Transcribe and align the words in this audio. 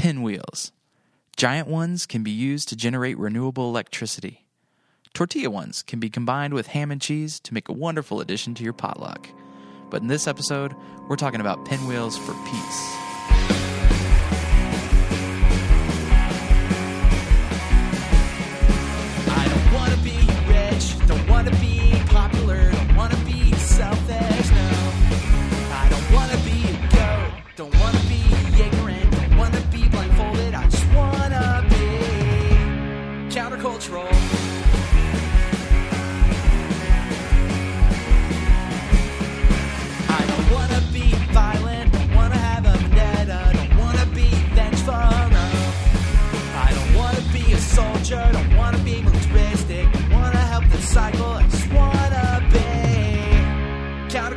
Pinwheels. 0.00 0.72
Giant 1.36 1.68
ones 1.68 2.06
can 2.06 2.22
be 2.22 2.30
used 2.30 2.70
to 2.70 2.74
generate 2.74 3.18
renewable 3.18 3.68
electricity. 3.68 4.46
Tortilla 5.12 5.50
ones 5.50 5.82
can 5.82 6.00
be 6.00 6.08
combined 6.08 6.54
with 6.54 6.68
ham 6.68 6.90
and 6.90 7.02
cheese 7.02 7.38
to 7.40 7.52
make 7.52 7.68
a 7.68 7.74
wonderful 7.74 8.22
addition 8.22 8.54
to 8.54 8.64
your 8.64 8.72
potluck. 8.72 9.28
But 9.90 10.00
in 10.00 10.08
this 10.08 10.26
episode, 10.26 10.74
we're 11.06 11.16
talking 11.16 11.42
about 11.42 11.66
pinwheels 11.66 12.16
for 12.16 12.32
peace. 12.50 13.09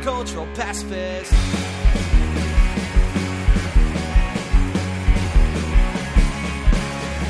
Countercultural 0.04 0.54
pacifist. 0.54 1.32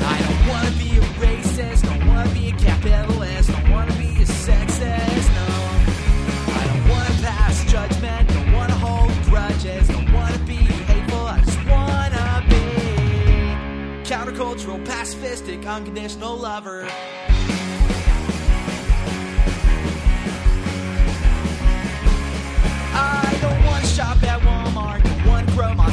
I 0.03 0.19
don't 0.19 0.47
wanna 0.49 0.71
be 0.71 0.97
a 0.97 1.01
racist, 1.23 1.83
don't 1.83 2.05
wanna 2.07 2.29
be 2.33 2.49
a 2.49 2.53
capitalist, 2.53 3.51
don't 3.51 3.71
wanna 3.71 3.93
be 3.93 4.09
a 4.21 4.25
sexist, 4.25 5.29
no. 5.35 5.47
I 6.51 6.67
don't 6.67 6.89
wanna 6.89 7.15
pass 7.21 7.63
judgment, 7.71 8.27
don't 8.33 8.51
wanna 8.51 8.75
hold 8.75 9.13
grudges, 9.23 9.87
don't 9.87 10.11
wanna 10.11 10.39
be 10.39 10.55
hateful, 10.55 11.27
I 11.27 11.39
just 11.45 11.65
wanna 11.65 12.43
be 12.49 12.65
countercultural, 14.03 14.83
pacifistic, 14.85 15.65
unconditional 15.65 16.35
lover. 16.35 16.85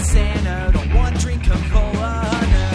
Want 0.02 0.14
to 0.14 0.18
Monsanto, 0.18 0.72
don't 0.72 0.94
want 0.94 1.16
to 1.16 1.22
drink 1.22 1.46
Coca-Cola, 1.46 2.22
no. 2.50 2.70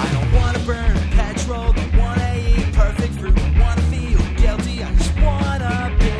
I 0.00 0.10
don't 0.12 0.32
want 0.32 0.56
to 0.56 0.62
burn 0.64 0.96
petrol, 1.10 1.72
don't 1.72 1.96
want 1.98 2.18
to 2.18 2.38
eat 2.38 2.72
perfect 2.72 3.14
fruit, 3.14 3.34
don't 3.34 3.58
want 3.58 3.78
to 3.78 3.86
feel 3.86 4.18
guilty, 4.36 4.82
I 4.82 4.94
just 4.94 5.14
want 5.20 5.62
to 5.62 5.96
be 5.98 6.10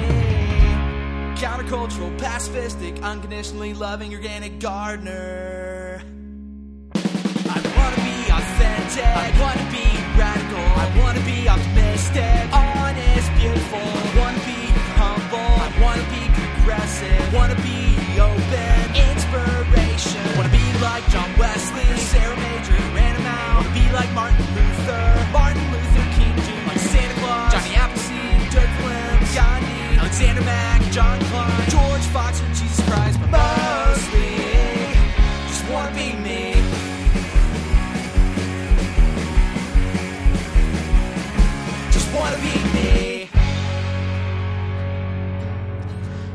countercultural, 1.40 2.18
pacifistic, 2.18 3.02
unconditionally 3.02 3.74
loving 3.74 4.12
organic 4.14 4.60
gardener. 4.60 6.02
I 6.94 7.60
wanna 7.76 7.96
be 7.96 8.30
authentic. 8.30 9.04
I 9.04 9.32
wanna 9.40 9.70
be 9.70 10.03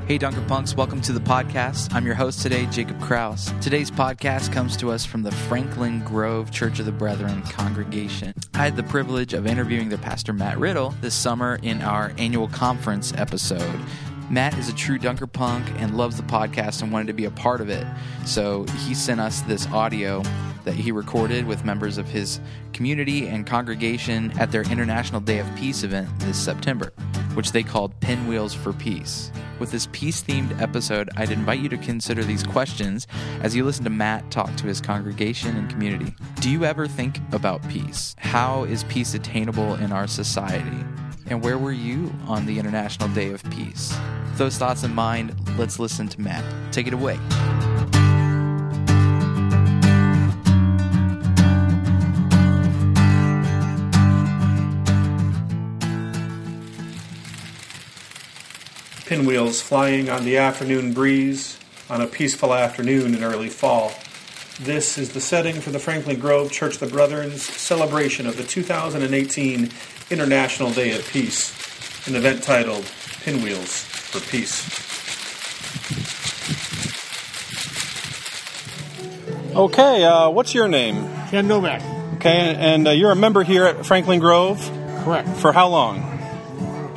Hey, 0.09 0.17
Dunker 0.17 0.41
Punks, 0.47 0.75
welcome 0.75 1.01
to 1.01 1.13
the 1.13 1.19
podcast. 1.19 1.93
I'm 1.93 2.03
your 2.03 2.15
host 2.15 2.41
today, 2.41 2.65
Jacob 2.65 2.99
Kraus. 2.99 3.53
Today's 3.61 3.91
podcast 3.91 4.51
comes 4.51 4.75
to 4.77 4.89
us 4.89 5.05
from 5.05 5.21
the 5.21 5.29
Franklin 5.31 5.99
Grove 5.99 6.49
Church 6.49 6.79
of 6.79 6.87
the 6.87 6.91
Brethren 6.91 7.43
congregation. 7.43 8.33
I 8.55 8.63
had 8.63 8.75
the 8.75 8.81
privilege 8.81 9.35
of 9.35 9.45
interviewing 9.45 9.87
their 9.87 9.99
pastor, 9.99 10.33
Matt 10.33 10.57
Riddle, 10.57 10.95
this 11.01 11.13
summer 11.13 11.59
in 11.61 11.83
our 11.83 12.11
annual 12.17 12.47
conference 12.47 13.13
episode. 13.17 13.79
Matt 14.31 14.57
is 14.57 14.67
a 14.67 14.73
true 14.73 14.97
Dunker 14.97 15.27
Punk 15.27 15.69
and 15.77 15.95
loves 15.95 16.17
the 16.17 16.23
podcast 16.23 16.81
and 16.81 16.91
wanted 16.91 17.05
to 17.05 17.13
be 17.13 17.25
a 17.25 17.31
part 17.31 17.61
of 17.61 17.69
it. 17.69 17.85
So 18.25 18.63
he 18.87 18.95
sent 18.95 19.21
us 19.21 19.41
this 19.41 19.67
audio 19.67 20.23
that 20.63 20.73
he 20.73 20.91
recorded 20.91 21.45
with 21.45 21.65
members 21.65 21.99
of 21.99 22.07
his 22.07 22.39
community 22.73 23.27
and 23.27 23.45
congregation 23.45 24.31
at 24.39 24.51
their 24.51 24.63
International 24.63 25.21
Day 25.21 25.37
of 25.37 25.55
Peace 25.55 25.83
event 25.83 26.09
this 26.21 26.43
September, 26.43 26.93
which 27.35 27.51
they 27.51 27.61
called 27.61 27.99
Pinwheels 27.99 28.55
for 28.55 28.73
Peace. 28.73 29.31
With 29.59 29.71
this 29.71 29.89
peace 29.91 30.23
themed 30.23 30.59
episode, 30.61 31.09
I'd 31.17 31.31
invite 31.31 31.59
you 31.59 31.67
to 31.69 31.77
consider 31.77 32.23
these 32.23 32.43
questions 32.43 33.07
as 33.41 33.55
you 33.55 33.65
listen 33.65 33.83
to 33.83 33.89
Matt 33.89 34.31
talk 34.31 34.55
to 34.55 34.67
his 34.67 34.79
congregation 34.79 35.57
and 35.57 35.69
community. 35.69 36.15
Do 36.39 36.49
you 36.49 36.63
ever 36.63 36.87
think 36.87 37.19
about 37.33 37.67
peace? 37.67 38.15
How 38.17 38.63
is 38.63 38.85
peace 38.85 39.13
attainable 39.13 39.75
in 39.75 39.91
our 39.91 40.07
society? 40.07 40.85
And 41.27 41.43
where 41.43 41.57
were 41.57 41.73
you 41.73 42.11
on 42.25 42.45
the 42.45 42.57
International 42.57 43.09
Day 43.09 43.31
of 43.31 43.43
Peace? 43.51 43.95
With 44.25 44.37
those 44.37 44.57
thoughts 44.57 44.83
in 44.83 44.95
mind, 44.95 45.35
let's 45.57 45.77
listen 45.77 46.07
to 46.07 46.21
Matt. 46.21 46.43
Take 46.71 46.87
it 46.87 46.93
away. 46.93 47.19
Pinwheels 59.09 59.59
flying 59.59 60.07
on 60.07 60.23
the 60.23 60.37
afternoon 60.37 60.93
breeze 60.93 61.57
on 61.89 61.99
a 61.99 62.05
peaceful 62.05 62.53
afternoon 62.53 63.15
in 63.15 63.23
early 63.23 63.49
fall. 63.49 63.91
This 64.59 64.99
is 64.99 65.13
the 65.13 65.19
setting 65.19 65.59
for 65.61 65.71
the 65.71 65.79
Franklin 65.79 66.19
Grove 66.19 66.51
Church 66.51 66.75
of 66.75 66.81
the 66.81 66.95
Brethren's 66.95 67.41
celebration 67.41 68.27
of 68.27 68.37
the 68.37 68.43
2018 68.43 69.71
International 70.11 70.71
Day 70.71 70.95
of 70.95 71.07
Peace, 71.07 72.07
an 72.07 72.15
event 72.15 72.43
titled 72.43 72.85
Pinwheels 73.23 73.81
for 73.81 74.19
Peace. 74.29 74.63
Okay, 79.55 80.03
uh, 80.03 80.29
what's 80.29 80.53
your 80.53 80.67
name? 80.67 81.09
Ken 81.31 81.47
Novak. 81.47 81.81
Okay, 82.17 82.55
and 82.59 82.87
uh, 82.87 82.91
you're 82.91 83.11
a 83.11 83.15
member 83.15 83.41
here 83.41 83.65
at 83.65 83.87
Franklin 83.87 84.19
Grove 84.19 84.59
Correct. 85.03 85.27
for 85.37 85.51
how 85.51 85.67
long? 85.67 85.99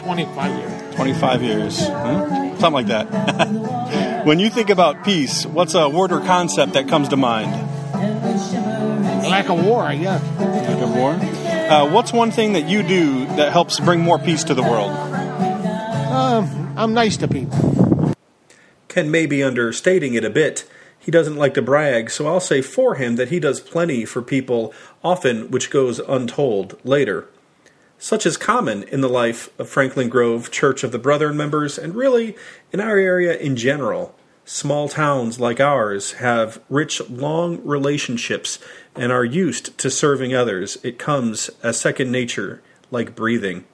25 0.00 0.58
years. 0.58 0.81
25 1.02 1.42
years. 1.42 1.80
Huh? 1.80 2.28
Something 2.58 2.72
like 2.72 2.86
that. 2.86 4.22
when 4.24 4.38
you 4.38 4.48
think 4.48 4.70
about 4.70 5.04
peace, 5.04 5.44
what's 5.44 5.74
a 5.74 5.88
word 5.88 6.12
or 6.12 6.20
concept 6.20 6.74
that 6.74 6.86
comes 6.86 7.08
to 7.08 7.16
mind? 7.16 7.50
Lack 9.28 9.48
of 9.48 9.66
war, 9.66 9.82
I 9.82 9.96
guess. 9.96 10.22
Like 10.38 10.80
a 10.80 10.86
war? 10.86 11.10
Uh, 11.10 11.90
what's 11.90 12.12
one 12.12 12.30
thing 12.30 12.52
that 12.52 12.68
you 12.68 12.84
do 12.84 13.26
that 13.26 13.50
helps 13.50 13.80
bring 13.80 13.98
more 13.98 14.16
peace 14.16 14.44
to 14.44 14.54
the 14.54 14.62
world? 14.62 14.92
Um, 14.92 16.72
I'm 16.76 16.94
nice 16.94 17.16
to 17.16 17.26
people. 17.26 18.14
Ken 18.86 19.10
may 19.10 19.26
be 19.26 19.42
understating 19.42 20.14
it 20.14 20.24
a 20.24 20.30
bit. 20.30 20.70
He 21.00 21.10
doesn't 21.10 21.34
like 21.34 21.54
to 21.54 21.62
brag, 21.62 22.10
so 22.10 22.28
I'll 22.28 22.38
say 22.38 22.62
for 22.62 22.94
him 22.94 23.16
that 23.16 23.30
he 23.30 23.40
does 23.40 23.58
plenty 23.58 24.04
for 24.04 24.22
people, 24.22 24.72
often 25.02 25.50
which 25.50 25.68
goes 25.68 25.98
untold 25.98 26.78
later. 26.84 27.26
Such 28.02 28.26
is 28.26 28.36
common 28.36 28.82
in 28.82 29.00
the 29.00 29.08
life 29.08 29.48
of 29.60 29.68
Franklin 29.68 30.08
Grove 30.08 30.50
Church 30.50 30.82
of 30.82 30.90
the 30.90 30.98
Brethren 30.98 31.36
members, 31.36 31.78
and 31.78 31.94
really 31.94 32.34
in 32.72 32.80
our 32.80 32.98
area 32.98 33.38
in 33.38 33.54
general. 33.54 34.12
Small 34.44 34.88
towns 34.88 35.38
like 35.38 35.60
ours 35.60 36.14
have 36.14 36.60
rich, 36.68 37.00
long 37.08 37.64
relationships 37.64 38.58
and 38.96 39.12
are 39.12 39.24
used 39.24 39.78
to 39.78 39.88
serving 39.88 40.34
others. 40.34 40.78
It 40.82 40.98
comes 40.98 41.48
as 41.62 41.78
second 41.78 42.10
nature, 42.10 42.60
like 42.90 43.14
breathing. 43.14 43.66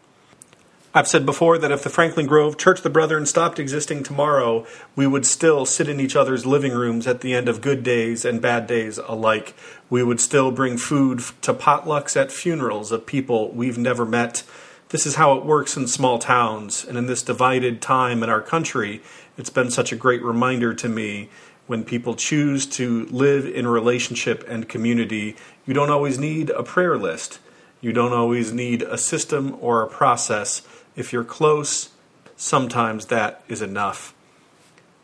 I've 0.94 1.06
said 1.06 1.26
before 1.26 1.58
that 1.58 1.70
if 1.70 1.82
the 1.82 1.90
Franklin 1.90 2.26
Grove 2.26 2.56
Church 2.56 2.78
of 2.78 2.82
the 2.82 2.90
Brethren 2.90 3.26
stopped 3.26 3.58
existing 3.58 4.02
tomorrow, 4.02 4.66
we 4.96 5.06
would 5.06 5.26
still 5.26 5.66
sit 5.66 5.86
in 5.86 6.00
each 6.00 6.16
other's 6.16 6.46
living 6.46 6.72
rooms 6.72 7.06
at 7.06 7.20
the 7.20 7.34
end 7.34 7.46
of 7.46 7.60
good 7.60 7.82
days 7.82 8.24
and 8.24 8.40
bad 8.40 8.66
days 8.66 8.96
alike. 8.96 9.54
We 9.90 10.02
would 10.02 10.18
still 10.18 10.50
bring 10.50 10.78
food 10.78 11.22
to 11.42 11.52
potlucks 11.52 12.16
at 12.16 12.32
funerals 12.32 12.90
of 12.90 13.04
people 13.04 13.52
we've 13.52 13.76
never 13.76 14.06
met. 14.06 14.44
This 14.88 15.04
is 15.04 15.16
how 15.16 15.36
it 15.36 15.44
works 15.44 15.76
in 15.76 15.88
small 15.88 16.18
towns, 16.18 16.86
and 16.86 16.96
in 16.96 17.06
this 17.06 17.22
divided 17.22 17.82
time 17.82 18.22
in 18.22 18.30
our 18.30 18.40
country, 18.40 19.02
it's 19.36 19.50
been 19.50 19.70
such 19.70 19.92
a 19.92 19.96
great 19.96 20.22
reminder 20.22 20.72
to 20.72 20.88
me 20.88 21.28
When 21.66 21.84
people 21.84 22.14
choose 22.14 22.64
to 22.64 23.04
live 23.10 23.44
in 23.44 23.66
relationship 23.66 24.42
and 24.48 24.66
community, 24.66 25.36
you 25.66 25.74
don't 25.74 25.90
always 25.90 26.18
need 26.18 26.48
a 26.48 26.62
prayer 26.62 26.96
list. 26.96 27.40
You 27.82 27.92
don't 27.92 28.14
always 28.14 28.54
need 28.54 28.80
a 28.80 28.96
system 28.96 29.54
or 29.60 29.82
a 29.82 29.86
process. 29.86 30.62
If 30.98 31.12
you're 31.12 31.22
close, 31.22 31.90
sometimes 32.36 33.06
that 33.06 33.44
is 33.46 33.62
enough. 33.62 34.14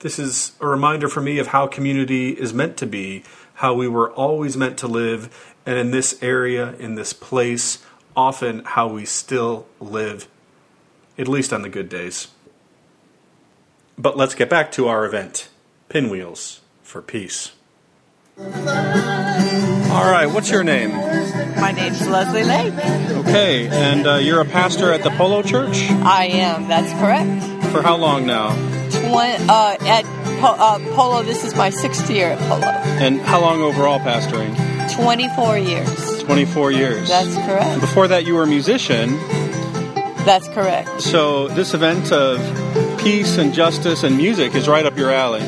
This 0.01 0.19
is 0.19 0.51
a 0.61 0.67
reminder 0.67 1.09
for 1.09 1.21
me 1.21 1.39
of 1.39 1.47
how 1.47 1.69
community 1.69 2.31
is 2.31 2.53
meant 2.53 2.77
to 2.79 2.87
be, 2.87 3.23
how 3.55 3.75
we 3.75 3.87
were 3.87 4.11
always 4.11 4.57
meant 4.57 4.77
to 4.79 4.89
live, 4.89 5.55
and 5.65 5.79
in 5.79 5.93
this 5.93 6.21
area, 6.21 6.75
in 6.81 6.97
this 6.97 7.13
place, 7.13 7.79
often 8.17 8.65
how 8.65 8.89
we 8.89 9.05
still 9.05 9.69
live, 9.79 10.27
at 11.17 11.29
least 11.29 11.53
on 11.53 11.63
the 11.63 11.69
good 11.69 11.89
days. 11.89 12.27
But 13.97 14.17
let's 14.17 14.35
get 14.35 14.51
back 14.51 14.73
to 14.73 14.89
our 14.89 15.07
event 15.07 15.49
Pinwheels 15.89 16.61
for 16.83 17.03
Peace. 17.03 17.53
All 18.37 20.11
right, 20.11 20.27
what's 20.27 20.51
your 20.51 20.65
name? 20.65 20.91
My 21.61 21.73
name's 21.73 22.07
Leslie 22.07 22.45
Lake. 22.45 22.73
Okay, 23.27 23.69
and 23.69 24.07
uh, 24.07 24.15
you're 24.17 24.41
a 24.41 24.45
pastor 24.45 24.93
at 24.93 25.03
the 25.03 25.11
Polo 25.11 25.43
Church? 25.43 25.77
I 25.91 26.27
am. 26.27 26.69
That's 26.69 26.93
correct. 27.01 27.71
For 27.73 27.83
how 27.83 27.97
long 27.97 28.27
now? 28.27 28.51
Twen- 28.91 29.49
uh, 29.51 29.77
at 29.81 30.05
po- 30.41 30.57
uh, 30.59 30.79
Polo, 30.95 31.23
this 31.23 31.45
is 31.45 31.55
my 31.55 31.71
sixth 31.71 32.11
year 32.11 32.31
at 32.31 32.39
Polo. 32.49 32.67
And 32.67 33.21
how 33.21 33.41
long 33.41 33.63
overall 33.63 33.99
pastoring? 34.01 34.55
24 34.95 35.59
years. 35.59 36.23
24 36.23 36.73
years. 36.73 37.09
That's 37.09 37.35
correct. 37.35 37.81
Before 37.81 38.07
that, 38.09 38.25
you 38.25 38.35
were 38.35 38.45
a 38.45 38.47
musician. 38.47 39.17
That's 40.25 40.49
correct. 40.49 41.03
So, 41.03 41.49
this 41.49 41.75
event 41.75 42.13
of 42.13 42.39
peace 42.99 43.37
and 43.37 43.53
justice 43.53 44.05
and 44.05 44.17
music 44.17 44.55
is 44.55 44.69
right 44.69 44.87
up 44.87 44.97
your 44.97 45.11
alley. 45.11 45.43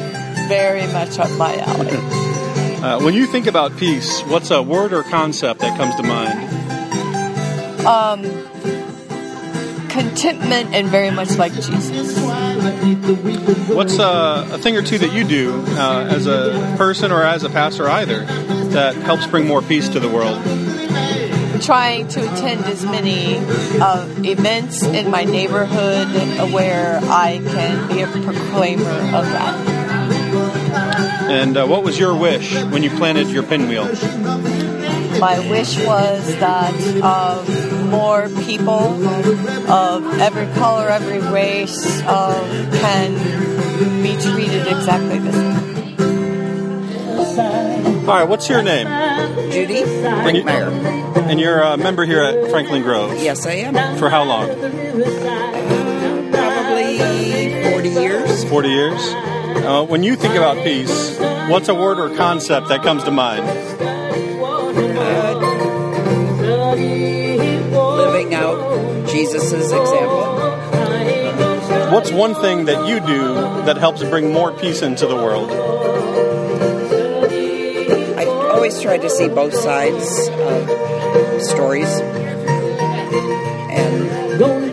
Very 0.49 0.87
much 0.93 1.19
up 1.19 1.31
my 1.39 1.57
alley. 1.57 2.23
Uh, 2.83 3.01
when 3.01 3.15
you 3.15 3.27
think 3.27 3.47
about 3.47 3.77
peace, 3.77 4.21
what's 4.23 4.51
a 4.51 4.63
word 4.63 4.93
or 4.93 5.03
concept 5.03 5.61
that 5.61 5.77
comes 5.77 5.95
to 5.97 6.03
mind? 6.03 6.67
um, 7.87 8.23
contentment 9.89 10.75
and 10.75 10.89
very 10.89 11.11
much 11.11 11.37
like 11.39 11.53
Jesus. 11.53 12.19
What's 13.69 13.99
uh, 13.99 14.49
a 14.53 14.59
thing 14.59 14.77
or 14.77 14.83
two 14.83 14.99
that 14.99 15.13
you 15.13 15.25
do 15.25 15.65
uh, 15.69 16.09
as 16.11 16.27
a 16.27 16.75
person 16.77 17.13
or 17.13 17.23
as 17.23 17.45
a 17.45 17.49
pastor, 17.49 17.89
either, 17.89 18.25
that 18.71 18.97
helps 18.97 19.27
bring 19.27 19.47
more 19.47 19.63
peace 19.63 19.89
to 19.91 20.01
the 20.01 20.09
world? 20.09 20.43
Trying 21.63 22.09
to 22.09 22.21
attend 22.33 22.65
as 22.65 22.85
many 22.85 23.37
uh, 23.81 24.07
events 24.19 24.83
in 24.83 25.11
my 25.11 25.25
neighborhood 25.25 26.09
where 26.53 26.99
I 27.05 27.41
can 27.43 27.89
be 27.89 28.03
a 28.03 28.07
proclaimer 28.07 28.91
of 28.91 29.25
that. 29.25 29.76
And 31.29 31.57
uh, 31.57 31.67
what 31.67 31.83
was 31.83 31.99
your 31.99 32.17
wish 32.17 32.55
when 32.55 32.83
you 32.83 32.91
planted 32.91 33.29
your 33.29 33.43
pinwheel? 33.43 33.85
My 35.19 35.39
wish 35.51 35.77
was 35.85 36.27
that 36.39 36.75
uh, 37.03 37.43
more 37.91 38.29
people 38.45 38.73
of 39.71 40.19
every 40.21 40.47
color, 40.55 40.89
every 40.89 41.19
race 41.33 41.85
uh, 42.03 42.71
can 42.81 44.03
be 44.03 44.17
treated 44.21 44.67
exactly 44.67 45.19
the 45.19 45.33
same. 45.33 45.67
All 48.09 48.15
right, 48.15 48.29
what's 48.29 48.49
your 48.49 48.63
name? 48.63 48.87
Judy 49.51 49.83
And, 49.83 50.37
you, 50.37 50.43
Brinkmeyer. 50.45 51.17
and 51.29 51.41
you're 51.41 51.61
a 51.61 51.77
member 51.77 52.05
here 52.05 52.23
at 52.23 52.51
Franklin 52.51 52.83
Grove. 52.83 53.21
Yes, 53.21 53.47
I 53.47 53.53
am. 53.53 53.99
For 53.99 54.09
how 54.11 54.23
long? 54.25 54.49
Probably 56.31 56.99
40 57.73 57.89
years. 57.89 58.45
40 58.45 58.69
years? 58.69 59.15
Uh, 59.67 59.85
when 59.85 60.05
you 60.05 60.15
think 60.15 60.37
about 60.37 60.63
peace, 60.63 61.19
what's 61.51 61.67
a 61.69 61.75
word 61.75 61.99
or 61.99 62.15
concept 62.17 62.69
that 62.69 62.85
comes 62.85 63.03
to 63.03 63.11
mind? 63.11 63.45
Living 67.99 68.33
out 68.33 69.09
Jesus' 69.09 69.53
example. 69.53 70.23
What's 71.91 72.13
one 72.13 72.37
thing 72.37 72.67
that 72.67 72.87
you 72.87 73.01
do 73.01 73.35
that 73.65 73.77
helps 73.77 74.05
bring 74.05 74.33
more 74.33 74.53
peace 74.53 74.83
into 74.83 75.09
the 75.09 75.17
world? 75.17 75.51
I 78.21 78.25
always 78.25 78.81
try 78.81 78.99
to 78.99 79.11
see 79.11 79.27
both 79.27 79.53
sides 79.53 80.29
of 80.29 81.43
stories 81.43 81.91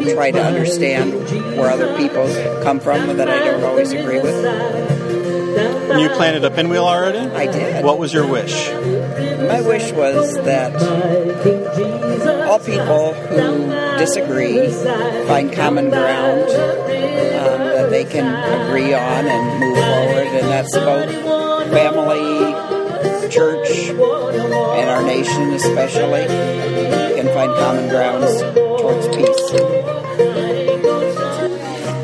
try 0.03 0.31
to 0.31 0.44
understand 0.44 1.13
where 1.57 1.69
other 1.69 1.95
people 1.97 2.25
come 2.63 2.79
from 2.79 3.17
that 3.17 3.29
I 3.29 3.39
don't 3.39 3.63
always 3.63 3.91
agree 3.91 4.19
with. 4.19 4.35
You 6.00 6.09
planted 6.09 6.44
a 6.44 6.51
pinwheel 6.51 6.85
already? 6.85 7.19
I 7.19 7.45
did. 7.45 7.85
What 7.85 8.00
was 8.00 8.11
your 8.13 8.25
wish? 8.25 8.69
My 8.71 9.61
wish 9.61 9.91
was 9.91 10.33
that 10.44 10.73
all 12.47 12.59
people 12.59 13.13
who 13.13 13.69
disagree 13.97 14.69
find 15.27 15.53
common 15.53 15.89
ground 15.89 16.50
um, 16.50 17.59
that 17.59 17.89
they 17.91 18.05
can 18.05 18.25
agree 18.67 18.94
on 18.94 19.27
and 19.27 19.59
move 19.59 19.77
forward, 19.77 20.27
and 20.27 20.47
that's 20.47 20.75
about 20.75 21.09
family, 21.71 23.29
church, 23.29 23.69
and 23.89 24.89
our 24.89 25.03
nation 25.03 25.53
especially 25.53 26.25
can 27.15 27.27
find 27.27 27.53
common 27.55 27.89
grounds 27.89 28.41
towards 28.81 29.07
peace. 29.15 29.93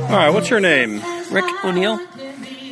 All 0.09 0.15
right, 0.15 0.31
what's 0.31 0.49
your 0.49 0.59
name? 0.59 1.03
Rick 1.29 1.45
O'Neill. 1.63 1.99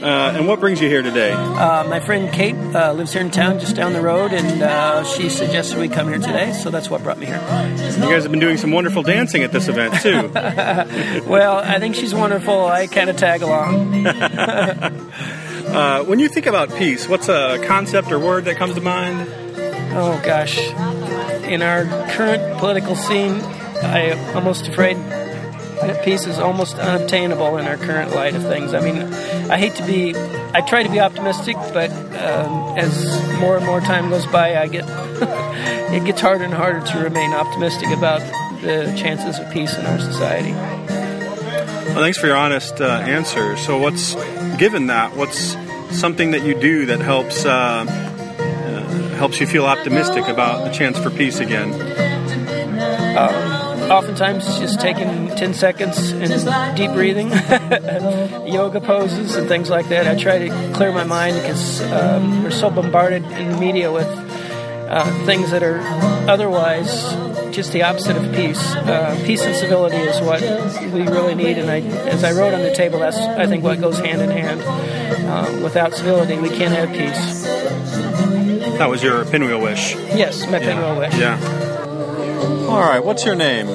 Uh, 0.01 0.34
and 0.36 0.48
what 0.48 0.60
brings 0.60 0.81
you 0.81 0.89
here 0.89 1.04
today? 1.04 1.31
Uh, 1.31 1.84
my 1.88 2.00
friend 2.00 2.34
Kate 2.34 2.56
uh, 2.56 2.94
lives 2.94 3.13
here 3.13 3.22
in 3.22 3.30
town, 3.30 3.60
just 3.60 3.75
down 3.75 3.94
the 3.94 4.01
road, 4.01 4.34
and 4.34 4.63
uh, 4.63 5.04
she 5.04 5.30
suggested 5.30 5.78
we 5.78 5.88
come 5.88 6.07
here 6.07 6.18
today, 6.18 6.51
so 6.54 6.72
that's 6.72 6.89
what 6.89 7.04
brought 7.04 7.19
me 7.19 7.28
here. 7.28 7.36
You 7.36 8.10
guys 8.10 8.24
have 8.24 8.31
been 8.31 8.39
doing 8.39 8.57
some 8.57 8.72
wonderful 8.72 9.04
dancing 9.04 9.44
at 9.44 9.51
this 9.51 9.68
event, 9.68 10.01
too. 10.01 10.31
Well, 11.30 11.57
I 11.57 11.78
think 11.78 11.94
she's 11.94 12.16
wonderful. 12.16 12.66
I 12.66 12.88
kind 12.88 13.07
of 13.07 13.18
tag 13.18 13.44
along. 13.44 14.07
uh, 14.07 16.04
when 16.06 16.18
you 16.18 16.30
think 16.30 16.48
about 16.48 16.74
peace, 16.75 17.07
what's 17.07 17.30
a 17.30 17.63
concept 17.66 18.12
or 18.12 18.18
word 18.18 18.45
that 18.45 18.56
comes 18.56 18.74
to 18.74 18.81
mind? 18.81 19.30
Oh 19.94 20.19
gosh, 20.25 20.57
in 21.44 21.62
our 21.62 21.86
current 22.13 22.57
political 22.57 22.95
scene, 22.95 23.42
I 23.84 24.10
am 24.10 24.36
almost 24.36 24.68
afraid 24.68 24.98
that 25.88 26.04
peace 26.04 26.25
is 26.25 26.38
almost 26.39 26.78
unobtainable 26.78 27.57
in 27.57 27.66
our 27.66 27.78
current 27.78 28.12
light 28.12 28.36
of 28.36 28.44
things. 28.44 28.74
I 28.74 28.80
mean, 28.80 28.98
I 29.50 29.57
hate 29.57 29.75
to 29.75 29.86
be, 29.86 30.13
I 30.54 30.62
try 30.62 30.84
to 30.84 30.89
be 30.89 31.00
optimistic, 31.00 31.56
but 31.74 31.89
um, 31.92 32.78
as 32.78 33.39
more 33.39 33.57
and 33.57 33.66
more 33.66 33.81
time 33.81 34.10
goes 34.10 34.25
by, 34.28 34.57
I 34.57 34.68
get 34.68 34.86
it 35.94 36.06
gets 36.06 36.22
harder 36.22 36.44
and 36.44 36.54
harder 36.54 36.86
to 36.86 37.00
remain 37.00 37.34
optimistic 37.34 37.89
about 37.89 38.20
the 38.62 38.94
chances 38.98 39.39
of 39.39 39.51
peace 39.51 39.77
in 39.77 39.86
our 39.86 40.00
society. 40.00 40.51
Well, 40.51 42.03
thanks 42.03 42.17
for 42.17 42.27
your 42.27 42.38
honest 42.38 42.82
uh, 42.82 42.86
answer. 42.86 43.58
So, 43.58 43.77
what's 43.77 44.15
given 44.58 44.88
that? 44.88 45.15
What's 45.15 45.56
something 45.91 46.32
that 46.32 46.44
you 46.44 46.60
do 46.60 46.88
that 46.88 47.00
helps 47.00 47.46
uh, 47.46 47.86
uh, 47.88 49.15
helps 49.15 49.39
you 49.39 49.48
feel 49.48 49.65
optimistic 49.65 50.27
about 50.27 50.65
the 50.65 50.72
chance 50.72 51.00
for 51.00 51.10
peace 51.10 51.39
again? 51.39 51.72
Oftentimes 53.89 54.60
just 54.60 54.79
taking 54.79 55.27
10 55.27 55.53
seconds 55.53 56.12
and 56.12 56.77
deep 56.77 56.91
breathing, 56.91 57.29
yoga 58.48 58.82
poses, 58.82 59.36
and 59.36 59.48
things 59.48 59.70
like 59.70 59.89
that. 59.89 60.08
I 60.08 60.15
try 60.15 60.39
to 60.39 60.74
clear 60.74 60.91
my 60.91 61.03
mind 61.03 61.36
because 61.38 61.82
um, 61.91 62.44
we're 62.44 62.51
so 62.51 62.70
bombarded 62.70 63.24
in 63.24 63.51
the 63.51 63.58
media 63.58 63.91
with 63.91 64.08
uh, 64.89 65.25
things 65.25 65.51
that 65.51 65.63
are 65.63 65.79
otherwise 66.29 67.03
just 67.53 67.72
the 67.72 67.84
opposite 67.84 68.15
of 68.17 68.34
peace. 68.36 68.75
Uh, 68.75 69.20
peace 69.25 69.41
and 69.41 69.56
civility 69.56 69.98
is 69.98 70.22
what 70.22 70.41
we 70.94 71.01
really 71.01 71.36
need, 71.36 71.58
and 71.58 71.70
I, 71.70 71.79
as 72.08 72.24
I 72.24 72.32
wrote 72.32 72.53
on 72.53 72.62
the 72.62 72.74
table, 72.74 73.00
that's 73.00 73.17
I 73.17 73.48
think 73.48 73.63
what 73.63 73.82
goes 73.82 73.98
hand 74.00 74.22
in 74.22 74.29
hand. 74.29 74.62
Uh, 74.62 75.63
without 75.63 75.94
civility, 75.94 76.38
we 76.38 76.50
can't 76.50 76.74
have 76.74 76.89
peace. 76.89 77.44
That 78.77 78.89
was 78.89 79.01
your 79.01 79.25
pinwheel 79.25 79.60
wish. 79.60 79.96
Yes, 79.96 80.46
my 80.46 80.60
pinwheel 80.60 80.98
wish. 80.98 81.17
Yeah. 81.17 81.87
All 82.67 82.81
right. 82.81 83.03
What's 83.03 83.24
your 83.25 83.36
name? 83.36 83.67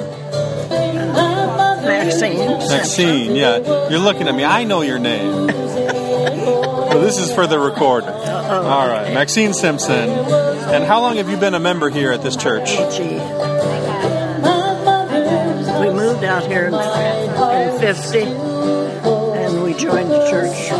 Maxine. 1.83 2.37
Maxine. 2.69 3.35
Yeah. 3.35 3.89
You're 3.89 3.99
looking 3.99 4.27
at 4.27 4.35
me. 4.35 4.43
I 4.43 4.63
know 4.65 4.81
your 4.81 4.99
name. 4.99 5.49
so 5.49 7.01
this 7.01 7.17
is 7.19 7.33
for 7.33 7.47
the 7.47 7.57
recorder. 7.57 8.11
All 8.11 8.87
right. 8.87 9.13
Maxine 9.13 9.53
Simpson. 9.53 10.09
And 10.09 10.83
how 10.83 11.01
long 11.01 11.17
have 11.17 11.29
you 11.29 11.37
been 11.37 11.55
a 11.55 11.59
member 11.59 11.89
here 11.89 12.11
at 12.11 12.21
this 12.21 12.35
church? 12.35 12.69
We 15.79 15.89
moved 15.89 16.23
out 16.23 16.45
here 16.45 16.67
in, 16.67 16.73
in 16.73 17.79
50 17.79 18.19
and 18.19 19.63
we 19.63 19.73
joined 19.73 20.11
the 20.11 20.29
church 20.29 20.71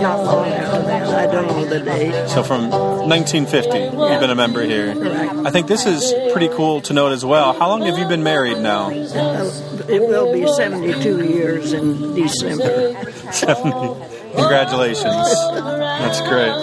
not 0.00 0.24
long 0.24 0.46
after 0.48 0.82
that. 0.82 1.06
I 1.08 1.26
don't 1.32 1.46
know 1.46 1.64
the 1.64 1.80
date. 1.80 2.28
So 2.28 2.42
from 2.42 2.70
1950, 2.70 3.78
you've 3.78 4.20
been 4.20 4.30
a 4.30 4.34
member 4.34 4.62
here. 4.62 4.94
I 5.46 5.50
think 5.50 5.66
this 5.66 5.86
is 5.86 6.12
pretty 6.32 6.48
cool 6.48 6.80
to 6.82 6.92
note 6.92 7.12
as 7.12 7.24
well. 7.24 7.52
How 7.52 7.68
long 7.68 7.82
have 7.82 7.98
you 7.98 8.06
been 8.08 8.22
married 8.22 8.58
now? 8.58 8.88
Uh, 8.90 9.50
It 9.88 10.00
will 10.02 10.32
be 10.32 10.46
72 10.46 11.24
years 11.26 11.72
in 11.72 12.14
December. 12.14 12.94
70. 13.32 13.70
Congratulations. 14.36 15.04
That's 15.04 16.20
great. 16.22 16.54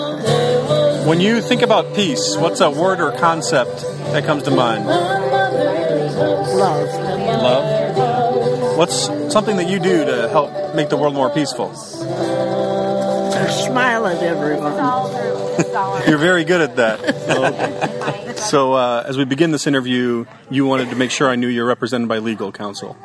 When 1.08 1.20
you 1.22 1.42
think 1.42 1.62
about 1.62 1.94
peace, 1.96 2.36
what's 2.38 2.60
a 2.62 2.70
word 2.70 3.00
or 3.00 3.12
concept 3.14 3.82
that 4.14 4.26
comes 4.26 4.44
to 4.44 4.52
mind? 4.52 4.86
Love. 6.18 6.88
Love. 7.44 8.78
What's 8.78 9.06
something 9.34 9.58
that 9.58 9.68
you 9.70 9.80
do 9.80 10.06
to 10.06 10.30
help 10.30 10.76
make 10.76 10.90
the 10.90 10.98
world 10.98 11.14
more 11.14 11.30
peaceful? 11.30 11.74
Smile 13.50 14.08
at 14.08 14.22
everyone. 14.24 14.74
You're 16.08 16.18
very 16.18 16.44
good 16.44 16.62
at 16.62 16.76
that. 16.78 17.98
So, 18.38 18.74
uh, 18.74 19.04
as 19.06 19.18
we 19.18 19.26
begin 19.26 19.52
this 19.52 19.66
interview, 19.68 20.26
you 20.52 20.66
wanted 20.66 20.92
to 20.92 20.96
make 20.96 21.10
sure 21.12 21.28
I 21.28 21.36
knew 21.36 21.48
you're 21.48 21.66
represented 21.66 22.08
by 22.08 22.20
legal 22.20 22.52
counsel. 22.52 22.96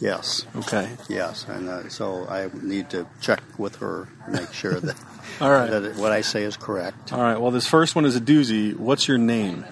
Yes, 0.00 0.46
Okay. 0.56 0.88
yes, 1.08 1.44
and 1.48 1.68
uh, 1.68 1.88
so 1.90 2.26
I 2.28 2.48
need 2.62 2.88
to 2.90 3.06
check 3.20 3.40
with 3.58 3.76
her 3.76 4.08
make 4.26 4.52
sure 4.54 4.80
that, 4.80 4.96
All 5.40 5.50
right. 5.50 5.70
that 5.70 5.84
it- 5.84 5.96
what 5.96 6.12
I 6.12 6.22
say 6.22 6.42
is 6.44 6.56
correct. 6.56 7.12
All 7.12 7.20
right. 7.20 7.38
Well, 7.38 7.50
this 7.50 7.66
first 7.68 7.94
one 7.94 8.04
is 8.06 8.16
a 8.16 8.20
doozy. 8.20 8.74
What's 8.74 9.06
your 9.06 9.18
name? 9.18 9.64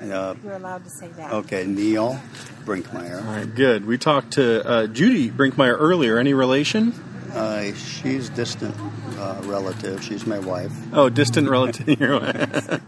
Uh, 0.00 0.34
You're 0.44 0.54
allowed 0.54 0.84
to 0.84 0.90
say 0.90 1.08
that. 1.08 1.32
okay, 1.32 1.66
Neil 1.66 2.18
Brinkmeyer. 2.64 3.18
All 3.26 3.32
right, 3.34 3.52
Good. 3.54 3.84
We 3.86 3.98
talked 3.98 4.34
to 4.34 4.66
uh, 4.66 4.86
Judy 4.86 5.30
Brinkmeyer 5.30 5.76
earlier. 5.78 6.16
Any 6.16 6.32
relation? 6.32 6.92
Uh, 7.32 7.72
she's 7.74 8.28
distant 8.30 8.74
uh, 9.18 9.40
relative. 9.44 10.02
She's 10.02 10.26
my 10.26 10.38
wife. 10.38 10.72
Oh, 10.92 11.08
distant 11.08 11.48
relative. 11.48 11.88
Your 12.00 12.20
wife. 12.20 12.80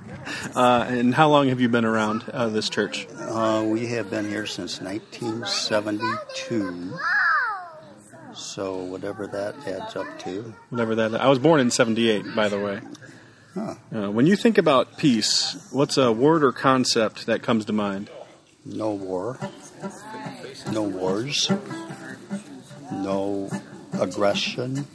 uh, 0.57 0.85
and 0.89 1.15
how 1.15 1.29
long 1.29 1.49
have 1.49 1.61
you 1.61 1.69
been 1.69 1.85
around 1.85 2.25
uh, 2.33 2.49
this 2.49 2.69
church? 2.69 3.07
Uh, 3.19 3.65
we 3.67 3.87
have 3.89 4.11
been 4.11 4.29
here 4.29 4.47
since 4.47 4.81
1972. 4.81 6.99
So 8.35 8.77
whatever 8.77 9.27
that 9.27 9.57
adds 9.67 9.97
up 9.97 10.19
to. 10.21 10.55
Whatever 10.71 10.95
that. 10.97 11.15
I 11.15 11.29
was 11.29 11.39
born 11.39 11.61
in 11.61 11.71
'78, 11.71 12.35
by 12.35 12.49
the 12.49 12.59
way. 12.59 12.81
Huh. 13.55 13.75
Uh, 13.93 14.11
when 14.11 14.27
you 14.27 14.37
think 14.37 14.57
about 14.59 14.97
peace, 14.97 15.69
what's 15.73 15.99
a 15.99 16.13
word 16.13 16.45
or 16.45 16.53
concept 16.53 17.27
that 17.27 17.43
comes 17.43 17.65
to 17.67 17.73
mind? 17.73 18.09
No 18.65 18.93
war. 18.93 19.39
No 20.71 20.85
wars. 20.85 21.51
No 22.93 23.51
aggression. 23.99 24.87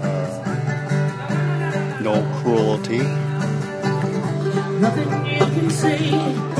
Uh, 0.00 0.40
no 2.02 2.22
cruelty. 2.42 3.00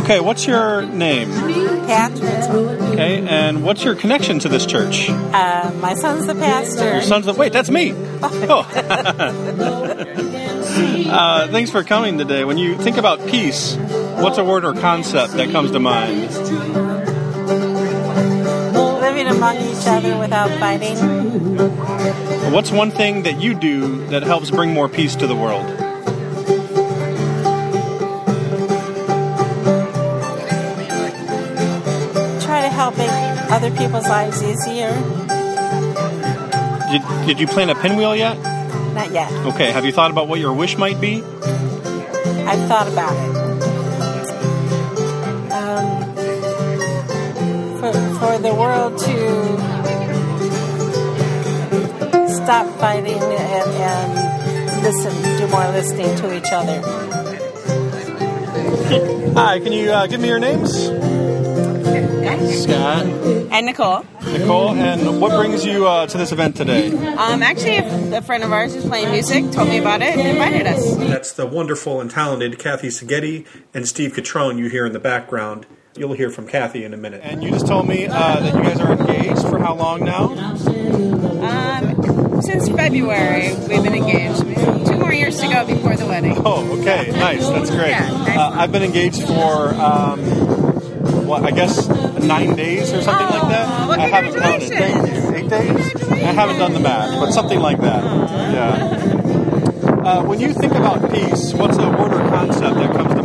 Okay, 0.04 0.20
what's 0.20 0.46
your 0.46 0.82
name? 0.82 1.30
Patrick. 1.86 2.22
Okay, 2.92 3.26
and 3.26 3.64
what's 3.64 3.82
your 3.84 3.94
connection 3.94 4.38
to 4.40 4.48
this 4.48 4.66
church? 4.66 5.08
Uh, 5.08 5.72
my 5.80 5.94
son's 5.94 6.26
the 6.26 6.34
pastor. 6.34 6.94
Your 6.94 7.02
son's 7.02 7.26
the 7.26 7.32
wait. 7.32 7.52
That's 7.52 7.70
me. 7.70 7.92
Oh. 7.94 8.68
uh, 11.10 11.48
thanks 11.48 11.70
for 11.70 11.82
coming 11.84 12.18
today. 12.18 12.44
When 12.44 12.58
you 12.58 12.76
think 12.76 12.96
about 12.96 13.26
peace, 13.28 13.76
what's 13.76 14.38
a 14.38 14.44
word 14.44 14.64
or 14.64 14.74
concept 14.74 15.34
that 15.34 15.50
comes 15.50 15.70
to 15.72 15.80
mind? 15.80 16.93
Among 19.36 19.56
each 19.56 19.86
other 19.86 20.18
without 20.18 20.50
fighting. 20.58 20.96
What's 22.52 22.70
one 22.70 22.90
thing 22.90 23.24
that 23.24 23.40
you 23.40 23.54
do 23.54 24.06
that 24.06 24.22
helps 24.22 24.50
bring 24.50 24.72
more 24.72 24.88
peace 24.88 25.16
to 25.16 25.26
the 25.26 25.34
world? 25.34 25.66
Try 32.42 32.62
to 32.62 32.68
help 32.68 32.96
make 32.96 33.10
other 33.50 33.70
people's 33.70 34.08
lives 34.08 34.42
easier. 34.42 34.92
Did, 36.90 37.02
did 37.26 37.40
you 37.40 37.46
plan 37.46 37.70
a 37.70 37.74
pinwheel 37.74 38.14
yet? 38.14 38.36
Not 38.94 39.10
yet. 39.10 39.32
Okay, 39.46 39.72
have 39.72 39.84
you 39.84 39.92
thought 39.92 40.12
about 40.12 40.28
what 40.28 40.38
your 40.38 40.52
wish 40.52 40.76
might 40.78 41.00
be? 41.00 41.22
I've 42.46 42.68
thought 42.68 42.86
about 42.86 43.12
it. 43.12 43.33
The 48.44 48.54
world 48.54 48.98
to 48.98 49.06
stop 52.28 52.66
fighting 52.78 53.14
and, 53.14 53.70
and 53.70 54.82
listen, 54.82 55.12
do 55.38 55.46
more 55.48 55.66
listening 55.72 56.14
to 56.16 56.36
each 56.36 56.52
other. 56.52 56.82
Hi, 59.32 59.58
can 59.60 59.72
you 59.72 59.90
uh, 59.90 60.06
give 60.06 60.20
me 60.20 60.28
your 60.28 60.38
names? 60.38 60.90
Scott, 62.62 63.06
And 63.06 63.64
Nicole. 63.66 64.04
Nicole, 64.26 64.74
and 64.74 65.20
what 65.22 65.32
brings 65.34 65.64
you 65.64 65.86
uh, 65.88 66.06
to 66.06 66.18
this 66.18 66.30
event 66.30 66.56
today? 66.56 66.92
Um, 67.16 67.42
actually, 67.42 67.78
a 67.78 68.20
friend 68.20 68.44
of 68.44 68.52
ours 68.52 68.74
who's 68.74 68.84
playing 68.84 69.10
music 69.10 69.50
told 69.52 69.68
me 69.68 69.78
about 69.78 70.02
it 70.02 70.18
and 70.18 70.28
invited 70.28 70.66
us. 70.66 70.96
That's 70.96 71.32
the 71.32 71.46
wonderful 71.46 71.98
and 72.02 72.10
talented 72.10 72.58
Kathy 72.58 72.88
Seghetti 72.88 73.46
and 73.72 73.88
Steve 73.88 74.12
Catrone 74.12 74.58
you 74.58 74.68
hear 74.68 74.84
in 74.84 74.92
the 74.92 74.98
background. 75.00 75.64
You'll 75.96 76.14
hear 76.14 76.28
from 76.28 76.48
Kathy 76.48 76.84
in 76.84 76.92
a 76.92 76.96
minute. 76.96 77.20
And 77.22 77.40
you 77.40 77.50
just 77.50 77.68
told 77.68 77.86
me 77.86 78.08
uh, 78.08 78.40
that 78.40 78.52
you 78.52 78.62
guys 78.62 78.80
are 78.80 78.92
engaged 78.92 79.42
for 79.42 79.60
how 79.60 79.74
long 79.74 80.04
now? 80.04 80.24
Um, 81.44 82.42
since 82.42 82.68
February, 82.68 83.54
we've 83.54 83.84
been 83.84 83.94
engaged. 83.94 84.40
Two 84.88 84.98
more 84.98 85.12
years 85.12 85.38
to 85.40 85.46
go 85.46 85.64
before 85.64 85.94
the 85.94 86.06
wedding. 86.06 86.34
Oh, 86.44 86.80
okay, 86.80 87.12
nice. 87.12 87.48
That's 87.48 87.70
great. 87.70 87.90
Yeah, 87.90 88.10
nice. 88.10 88.36
Uh, 88.36 88.50
I've 88.54 88.72
been 88.72 88.82
engaged 88.82 89.22
for, 89.22 89.72
um, 89.74 90.18
what, 91.28 91.44
I 91.44 91.52
guess 91.52 91.86
nine 91.86 92.56
days 92.56 92.92
or 92.92 93.00
something 93.00 93.28
like 93.28 93.48
that. 93.50 93.68
Oh, 93.68 93.88
well, 93.90 94.00
I 94.00 94.08
haven't 94.08 94.34
counted. 94.34 94.68
Thank 94.70 95.06
you. 95.06 95.34
Eight 95.36 95.48
days? 95.48 95.94
I 96.10 96.32
haven't 96.32 96.58
done 96.58 96.72
the 96.74 96.80
math, 96.80 97.20
but 97.20 97.30
something 97.30 97.60
like 97.60 97.80
that. 97.82 98.02
Yeah. 98.02 99.00
Uh, 100.04 100.24
when 100.24 100.40
you 100.40 100.52
think 100.54 100.72
about 100.72 101.08
peace, 101.12 101.54
what's 101.54 101.78
a 101.78 101.88
word 101.88 102.12
or 102.12 102.28
concept 102.30 102.74
that 102.78 102.92
comes 102.92 103.14
to 103.14 103.22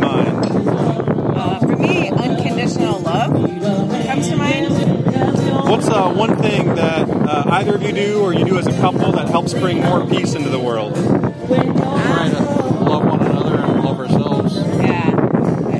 uh, 5.90 6.12
one 6.12 6.36
thing 6.36 6.74
that 6.74 7.08
uh, 7.08 7.44
either 7.48 7.74
of 7.74 7.82
you 7.82 7.92
do 7.92 8.22
or 8.22 8.32
you 8.32 8.44
do 8.44 8.58
as 8.58 8.66
a 8.66 8.72
couple 8.80 9.12
that 9.12 9.28
helps 9.28 9.54
bring 9.54 9.80
more 9.80 10.06
peace 10.06 10.34
into 10.34 10.48
the 10.48 10.58
world? 10.58 10.96
We 10.96 11.56
love 11.56 13.04
one 13.04 13.26
another 13.26 13.56
and 13.56 13.84
love 13.84 13.98
ourselves. 13.98 14.56
Yeah. 14.56 15.10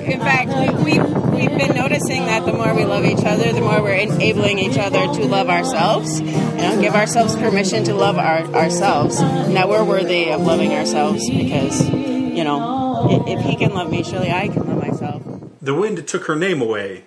In 0.00 0.20
fact, 0.20 0.48
we, 0.48 0.98
we've, 0.98 1.16
we've 1.32 1.58
been 1.58 1.76
noticing 1.76 2.26
that 2.26 2.44
the 2.44 2.52
more 2.52 2.74
we 2.74 2.84
love 2.84 3.04
each 3.04 3.24
other, 3.24 3.52
the 3.52 3.60
more 3.60 3.82
we're 3.82 3.94
enabling 3.94 4.58
each 4.58 4.78
other 4.78 5.06
to 5.14 5.24
love 5.26 5.48
ourselves. 5.48 6.20
You 6.20 6.26
know, 6.26 6.80
give 6.80 6.94
ourselves 6.94 7.36
permission 7.36 7.84
to 7.84 7.94
love 7.94 8.18
our, 8.18 8.42
ourselves. 8.54 9.20
Now 9.20 9.68
we're 9.68 9.84
worthy 9.84 10.30
of 10.30 10.42
loving 10.42 10.72
ourselves 10.72 11.28
because, 11.30 11.88
you 11.88 12.44
know, 12.44 13.24
if 13.26 13.40
he 13.40 13.56
can 13.56 13.72
love 13.74 13.90
me, 13.90 14.02
surely 14.02 14.30
I 14.30 14.48
can 14.48 14.66
love 14.66 14.78
myself. 14.78 15.22
The 15.62 15.74
wind 15.74 16.06
took 16.08 16.24
her 16.24 16.36
name 16.36 16.60
away. 16.60 17.04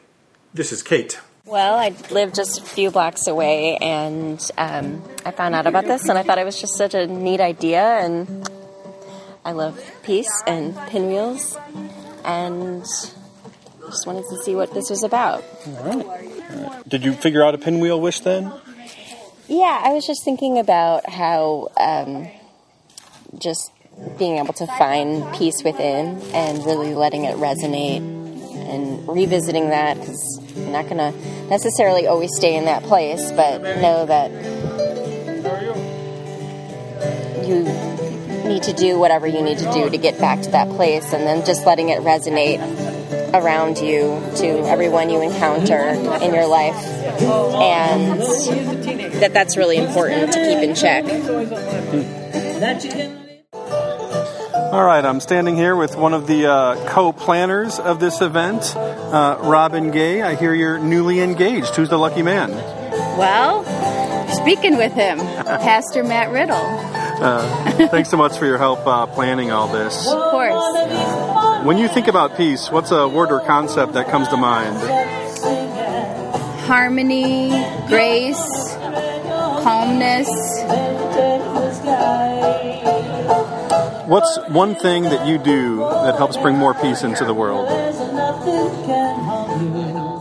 This 0.53 0.71
is 0.71 0.81
Kate. 0.81 1.19
Well, 1.45 1.75
I 1.75 1.93
live 2.09 2.33
just 2.33 2.61
a 2.61 2.63
few 2.63 2.89
blocks 2.89 3.27
away, 3.27 3.75
and 3.75 4.39
um, 4.57 5.03
I 5.25 5.31
found 5.31 5.53
out 5.55 5.67
about 5.67 5.83
this, 5.83 6.07
and 6.07 6.17
I 6.17 6.23
thought 6.23 6.37
it 6.37 6.45
was 6.45 6.59
just 6.59 6.77
such 6.77 6.93
a 6.93 7.05
neat 7.05 7.41
idea. 7.41 7.83
And 7.83 8.49
I 9.43 9.51
love 9.51 9.77
peace 10.03 10.31
and 10.47 10.73
pinwheels, 10.87 11.57
and 12.23 12.81
just 12.81 14.07
wanted 14.07 14.23
to 14.29 14.37
see 14.43 14.55
what 14.55 14.73
this 14.73 14.89
was 14.89 15.03
about. 15.03 15.43
All 15.67 15.83
right. 15.83 16.87
Did 16.87 17.03
you 17.03 17.11
figure 17.11 17.43
out 17.43 17.53
a 17.53 17.57
pinwheel 17.57 17.99
wish 17.99 18.21
then? 18.21 18.53
Yeah, 19.49 19.81
I 19.83 19.91
was 19.91 20.07
just 20.07 20.23
thinking 20.23 20.59
about 20.59 21.09
how 21.09 21.71
um, 21.75 22.29
just 23.37 23.69
being 24.17 24.37
able 24.37 24.53
to 24.53 24.65
find 24.65 25.35
peace 25.35 25.61
within 25.61 26.21
and 26.33 26.65
really 26.65 26.95
letting 26.95 27.25
it 27.25 27.35
resonate 27.35 28.22
and 28.73 29.07
revisiting 29.07 29.69
that 29.69 29.99
because 29.99 30.39
you're 30.55 30.69
not 30.69 30.85
going 30.85 30.97
to 30.97 31.11
necessarily 31.49 32.07
always 32.07 32.35
stay 32.35 32.55
in 32.55 32.65
that 32.65 32.83
place, 32.83 33.31
but 33.31 33.61
know 33.61 34.05
that 34.05 34.31
you? 37.47 37.93
need 38.43 38.63
to 38.63 38.73
do 38.73 38.99
whatever 38.99 39.25
you 39.27 39.41
need 39.41 39.57
to 39.57 39.71
do 39.71 39.89
to 39.89 39.97
get 39.97 40.19
back 40.19 40.41
to 40.41 40.51
that 40.51 40.67
place 40.69 41.13
and 41.13 41.23
then 41.23 41.45
just 41.45 41.65
letting 41.65 41.87
it 41.89 42.01
resonate 42.01 42.59
around 43.33 43.77
you 43.77 44.21
to 44.35 44.47
everyone 44.67 45.09
you 45.09 45.21
encounter 45.21 45.79
in 46.21 46.33
your 46.33 46.45
life. 46.45 46.75
And 46.75 48.21
that 49.21 49.31
that's 49.33 49.55
really 49.57 49.77
important 49.77 50.33
to 50.33 50.39
keep 50.39 50.59
in 50.59 50.75
check 50.75 51.05
hmm. 51.05 52.01
All 54.73 54.83
right, 54.83 55.05
I'm 55.05 55.19
standing 55.19 55.55
here 55.55 55.75
with 55.75 55.95
one 55.95 56.15
of 56.15 56.25
the 56.25 56.47
uh, 56.47 56.89
co-planners 56.89 57.77
of 57.77 57.99
this 57.99 58.21
event, 58.21 58.75
uh, 58.75 59.37
Robin 59.43 59.91
Gay. 59.91 60.23
I 60.23 60.33
hear 60.33 60.51
you're 60.51 60.79
newly 60.79 61.19
engaged. 61.19 61.75
Who's 61.75 61.89
the 61.89 61.99
lucky 61.99 62.23
man? 62.23 62.49
Well, 63.15 63.63
speaking 64.33 64.75
with 64.75 64.93
him, 64.93 65.19
Pastor 65.45 66.03
Matt 66.03 66.31
Riddle. 66.31 66.55
Uh, 66.55 67.87
thanks 67.89 68.09
so 68.09 68.17
much 68.17 68.35
for 68.39 68.47
your 68.47 68.57
help 68.57 68.79
uh, 68.87 69.05
planning 69.05 69.51
all 69.51 69.67
this. 69.67 70.07
Of 70.07 70.31
course. 70.31 71.65
When 71.67 71.77
you 71.77 71.87
think 71.87 72.07
about 72.07 72.35
peace, 72.35 72.71
what's 72.71 72.89
a 72.89 73.07
word 73.07 73.31
or 73.31 73.41
concept 73.41 73.93
that 73.93 74.09
comes 74.09 74.27
to 74.29 74.37
mind? 74.37 74.75
Harmony, 76.61 77.49
grace, 77.89 78.73
calmness. 79.61 80.29
What's 84.05 84.37
one 84.49 84.75
thing 84.75 85.03
that 85.03 85.25
you 85.25 85.37
do 85.37 85.77
that 85.77 86.17
helps 86.17 86.35
bring 86.35 86.57
more 86.57 86.73
peace 86.73 87.03
into 87.03 87.23
the 87.23 87.33
world? 87.33 87.67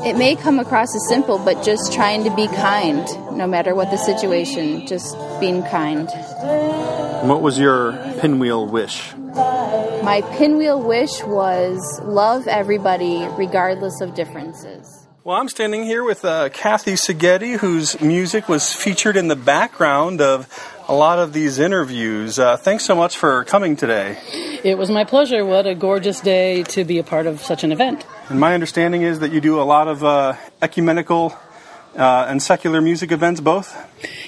It 0.07 0.17
may 0.17 0.37
come 0.37 0.59
across 0.59 0.95
as 0.95 1.09
simple, 1.09 1.39
but 1.39 1.65
just 1.65 1.93
trying 1.93 2.23
to 2.25 2.35
be 2.35 2.47
kind, 2.47 3.05
no 3.37 3.47
matter 3.47 3.75
what 3.75 3.91
the 3.91 3.97
situation, 3.97 4.87
just 4.87 5.17
being 5.41 5.63
kind. 5.65 6.09
What 7.29 7.43
was 7.43 7.59
your 7.59 7.93
pinwheel 8.21 8.67
wish? 8.67 9.15
My 9.17 10.23
pinwheel 10.37 10.81
wish 10.81 11.23
was 11.25 12.01
love 12.05 12.47
everybody 12.47 13.27
regardless 13.37 14.01
of 14.01 14.15
differences. 14.15 15.07
Well, 15.25 15.37
I'm 15.37 15.49
standing 15.49 15.85
here 15.85 16.03
with 16.03 16.25
uh, 16.25 16.49
Kathy 16.49 16.95
Seghetti, 16.95 17.57
whose 17.57 18.01
music 18.01 18.49
was 18.49 18.75
featured 18.75 19.17
in 19.17 19.29
the 19.29 19.37
background 19.37 20.21
of 20.21 20.49
a 20.93 20.95
lot 20.95 21.19
of 21.19 21.33
these 21.33 21.59
interviews. 21.59 22.39
Uh, 22.39 22.55
thanks 22.59 22.85
so 22.85 22.95
much 22.95 23.17
for 23.17 23.45
coming 23.45 23.77
today. 23.77 24.19
It 24.63 24.77
was 24.77 24.91
my 24.91 25.05
pleasure. 25.05 25.43
What 25.43 25.67
a 25.67 25.75
gorgeous 25.75 26.21
day 26.21 26.65
to 26.65 26.85
be 26.85 26.99
a 26.99 27.03
part 27.03 27.27
of 27.27 27.41
such 27.41 27.65
an 27.65 27.73
event. 27.73 28.05
And 28.29 28.39
my 28.39 28.53
understanding 28.53 29.01
is 29.01 29.21
that 29.21 29.33
you 29.33 29.41
do 29.41 29.59
a 29.59 29.65
lot 29.65 29.89
of 29.89 30.05
uh, 30.05 30.35
ecumenical 30.61 31.35
uh, 31.97 32.27
and 32.29 32.43
secular 32.43 32.83
music 32.83 33.11
events 33.11 33.41
both? 33.41 33.75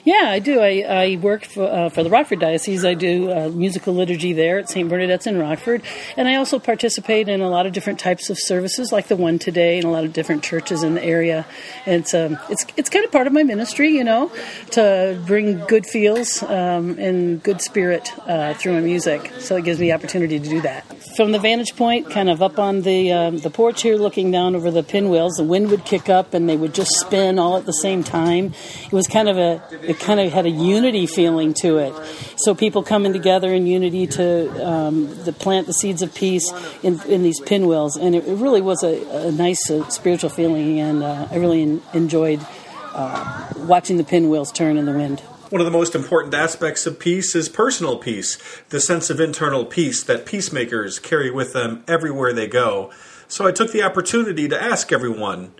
Yeah, 0.05 0.25
I 0.27 0.39
do. 0.39 0.61
I, 0.61 0.85
I 0.87 1.17
work 1.17 1.47
for, 1.47 1.65
uh, 1.65 1.89
for 1.89 2.03
the 2.03 2.11
Rockford 2.11 2.39
Diocese. 2.39 2.85
I 2.85 2.93
do 2.93 3.33
uh, 3.33 3.49
musical 3.49 3.95
liturgy 3.95 4.35
there 4.35 4.59
at 4.59 4.69
St. 4.69 4.87
Bernadette's 4.87 5.27
in 5.27 5.39
Rockford. 5.39 5.81
And 6.19 6.29
I 6.29 6.35
also 6.35 6.59
participate 6.59 7.27
in 7.27 7.41
a 7.41 7.49
lot 7.49 7.65
of 7.65 7.73
different 7.73 7.99
types 7.99 8.29
of 8.29 8.37
services, 8.39 8.93
like 8.93 9.09
the 9.09 9.17
one 9.17 9.39
today, 9.39 9.79
in 9.79 9.87
a 9.87 9.91
lot 9.91 10.05
of 10.05 10.13
different 10.13 10.43
churches 10.43 10.83
in 10.83 10.93
the 10.93 11.03
area. 11.03 11.47
And 11.87 12.03
it's, 12.03 12.13
um, 12.13 12.39
it's, 12.51 12.67
it's 12.77 12.91
kind 12.91 13.07
of 13.07 13.13
part 13.13 13.27
of 13.27 13.33
my 13.33 13.45
ministry, 13.45 13.89
you 13.97 14.05
know, 14.05 14.31
to 14.73 15.19
bring 15.27 15.61
good 15.61 15.87
feels 15.87 16.43
um, 16.43 16.99
and 16.99 17.43
good 17.43 17.63
spirit 17.63 18.13
uh, 18.29 18.53
through 18.55 18.75
my 18.75 18.81
music. 18.81 19.33
So 19.39 19.57
it 19.57 19.65
gives 19.65 19.81
me 19.81 19.91
opportunity 19.91 20.39
to 20.39 20.49
do 20.49 20.61
that. 20.61 20.85
From 21.17 21.33
the 21.33 21.39
vantage 21.39 21.77
point, 21.77 22.11
kind 22.11 22.29
of 22.29 22.43
up 22.43 22.59
on 22.59 22.83
the, 22.83 23.11
um, 23.11 23.39
the 23.39 23.51
porch 23.51 23.81
here, 23.81 23.97
looking 23.97 24.31
down 24.31 24.55
over 24.55 24.71
the 24.71 24.83
pinwheels, 24.83 25.37
the 25.37 25.45
wind 25.45 25.71
would 25.71 25.87
kick 25.87 26.11
up 26.11 26.35
and 26.35 26.47
they 26.47 26.59
would 26.59 26.75
just 26.75 26.91
spin 26.91 27.39
all 27.39 27.57
at 27.57 27.65
the 27.65 27.73
same 27.73 28.05
time. 28.05 28.53
It 28.85 28.93
was 28.93 29.07
kind 29.07 29.31
of 29.31 29.39
a, 29.39 29.63
it 29.95 30.01
kind 30.01 30.21
of 30.21 30.33
had 30.33 30.47
a 30.47 30.51
unity 30.51 31.07
feeling 31.07 31.55
to 31.55 31.79
it. 31.79 31.95
So 32.37 32.55
people 32.55 32.83
coming 32.83 33.13
together 33.13 33.53
in 33.53 33.67
unity 33.67 34.07
to, 34.09 34.67
um, 34.67 35.09
plant 35.39 35.67
the 35.67 35.73
seeds 35.73 36.03
of 36.03 36.15
peace 36.15 36.51
in, 36.83 37.01
in 37.03 37.23
these 37.23 37.41
pinwheels. 37.41 37.97
And 37.97 38.15
it, 38.15 38.25
really 38.35 38.61
was 38.61 38.83
a, 38.83 39.29
a 39.29 39.33
nice 39.33 39.71
uh, 39.71 39.89
spiritual 39.89 40.31
feeling, 40.31 40.81
and 40.81 41.03
uh, 41.03 41.29
I 41.31 41.37
really 41.37 41.63
en- 41.63 41.83
enjoyed 41.93 42.45
uh, 42.93 43.53
watching 43.59 43.97
the 43.97 44.05
pinwheels 44.05 44.51
turn 44.51 44.77
in 44.77 44.87
the 44.87 44.93
wind. 44.93 45.21
One 45.51 45.61
of 45.61 45.67
the 45.67 45.71
most 45.71 45.95
important 45.95 46.35
aspects 46.35 46.85
of 46.87 46.99
peace 46.99 47.35
is 47.37 47.49
personal 47.49 47.97
peace, 47.97 48.39
the 48.71 48.81
sense 48.81 49.09
of 49.09 49.21
internal 49.21 49.65
peace 49.65 50.03
that 50.03 50.27
peacemakers 50.27 50.99
carry 50.99 51.31
with 51.31 51.53
them 51.53 51.85
everywhere 51.87 52.33
they 52.33 52.49
go. 52.49 52.91
So 53.29 53.47
I 53.47 53.53
took 53.53 53.71
the 53.73 53.83
opportunity 53.83 54.49
to 54.49 54.61
ask 54.61 54.93
everyone 54.93 55.55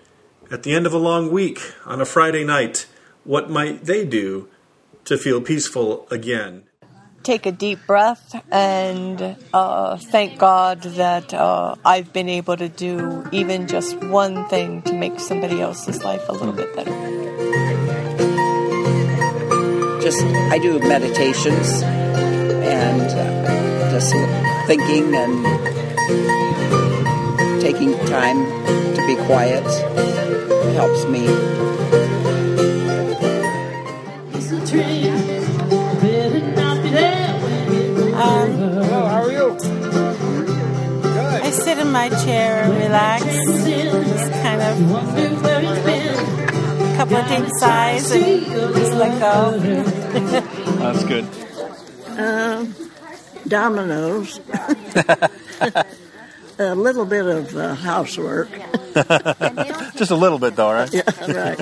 at 0.51 0.63
the 0.63 0.73
end 0.73 0.85
of 0.85 0.93
a 0.93 0.97
long 0.97 1.31
week 1.31 1.73
on 1.85 2.01
a 2.01 2.05
Friday 2.05 2.43
night, 2.43 2.87
what 3.25 3.49
might 3.49 3.83
they 3.83 4.05
do 4.05 4.47
to 5.05 5.17
feel 5.17 5.41
peaceful 5.41 6.07
again? 6.09 6.63
Take 7.23 7.47
a 7.47 7.51
deep 7.51 7.79
breath 7.87 8.39
and 8.51 9.35
uh, 9.51 9.97
thank 9.97 10.37
God 10.37 10.83
that 10.83 11.33
uh, 11.33 11.75
I've 11.83 12.13
been 12.13 12.29
able 12.29 12.55
to 12.55 12.69
do 12.69 13.27
even 13.31 13.67
just 13.67 13.97
one 14.03 14.47
thing 14.47 14.83
to 14.83 14.93
make 14.93 15.19
somebody 15.19 15.59
else's 15.59 16.03
life 16.03 16.29
a 16.29 16.33
little 16.33 16.53
bit 16.53 16.75
better. 16.75 16.93
Just, 20.01 20.23
I 20.23 20.59
do 20.59 20.77
meditations 20.77 21.81
and 21.81 23.01
uh, 23.01 23.91
just 23.91 24.13
thinking 24.67 25.15
and 25.15 25.43
taking 27.59 27.97
time 28.05 28.45
to 28.93 29.03
be 29.07 29.15
quiet 29.25 29.65
helps 30.75 31.05
me. 31.05 32.14
My 42.09 42.23
chair 42.23 42.63
and 42.63 42.73
relax, 42.77 43.23
just 43.23 44.31
kind 44.43 44.61
of 44.61 44.91
a 44.91 44.99
couple 46.97 47.17
of 47.17 47.27
deep 47.27 47.47
sighs 47.57 48.11
and 48.11 48.45
just 48.45 48.93
let 48.93 49.19
go. 49.19 49.57
That's 50.77 51.03
good. 51.03 51.27
Uh, 52.09 52.65
dominoes. 53.47 54.39
a 56.59 56.75
little 56.75 57.05
bit 57.05 57.25
of 57.25 57.55
uh, 57.55 57.73
housework. 57.75 58.49
Just 59.97 60.11
a 60.11 60.15
little 60.15 60.39
bit, 60.39 60.55
though, 60.55 60.71
right? 60.71 60.93
Yeah, 60.93 61.01
right. 61.27 61.59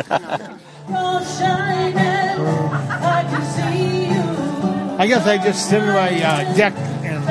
I 5.00 5.08
guess 5.08 5.26
I 5.26 5.38
just 5.38 5.68
sit 5.68 5.82
in 5.82 5.90
my 5.90 6.24
uh, 6.24 6.54
deck 6.54 6.76
and 6.78 7.26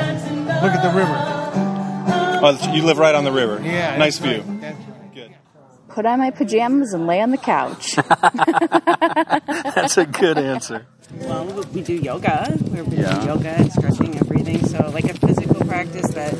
look 0.61 0.73
at 0.73 0.83
the 0.83 0.89
river. 0.89 1.32
Oh, 2.45 2.73
you 2.73 2.83
live 2.83 2.97
right 2.97 3.15
on 3.15 3.23
the 3.23 3.31
river. 3.31 3.61
Yeah, 3.63 3.95
Nice 3.97 4.19
that's 4.19 4.43
view. 4.43 4.73
Put 5.87 6.05
on 6.07 6.19
my 6.19 6.31
pajamas 6.31 6.93
and 6.93 7.05
lay 7.07 7.21
on 7.21 7.29
the 7.31 7.37
couch. 7.37 7.95
That's 9.75 9.97
a 9.97 10.05
good 10.07 10.37
answer. 10.39 10.87
Well, 11.19 11.45
we 11.71 11.81
do 11.81 11.93
yoga. 11.93 12.51
We're 12.71 12.83
doing 12.83 13.01
Yeah. 13.01 13.23
yoga 13.25 13.49
and 13.49 13.71
stretching 13.71 14.15
and 14.17 14.27
breathing. 14.27 14.65
So, 14.67 14.89
like 14.91 15.03
a 15.05 15.13
physical 15.13 15.63
practice 15.67 16.07
that 16.15 16.33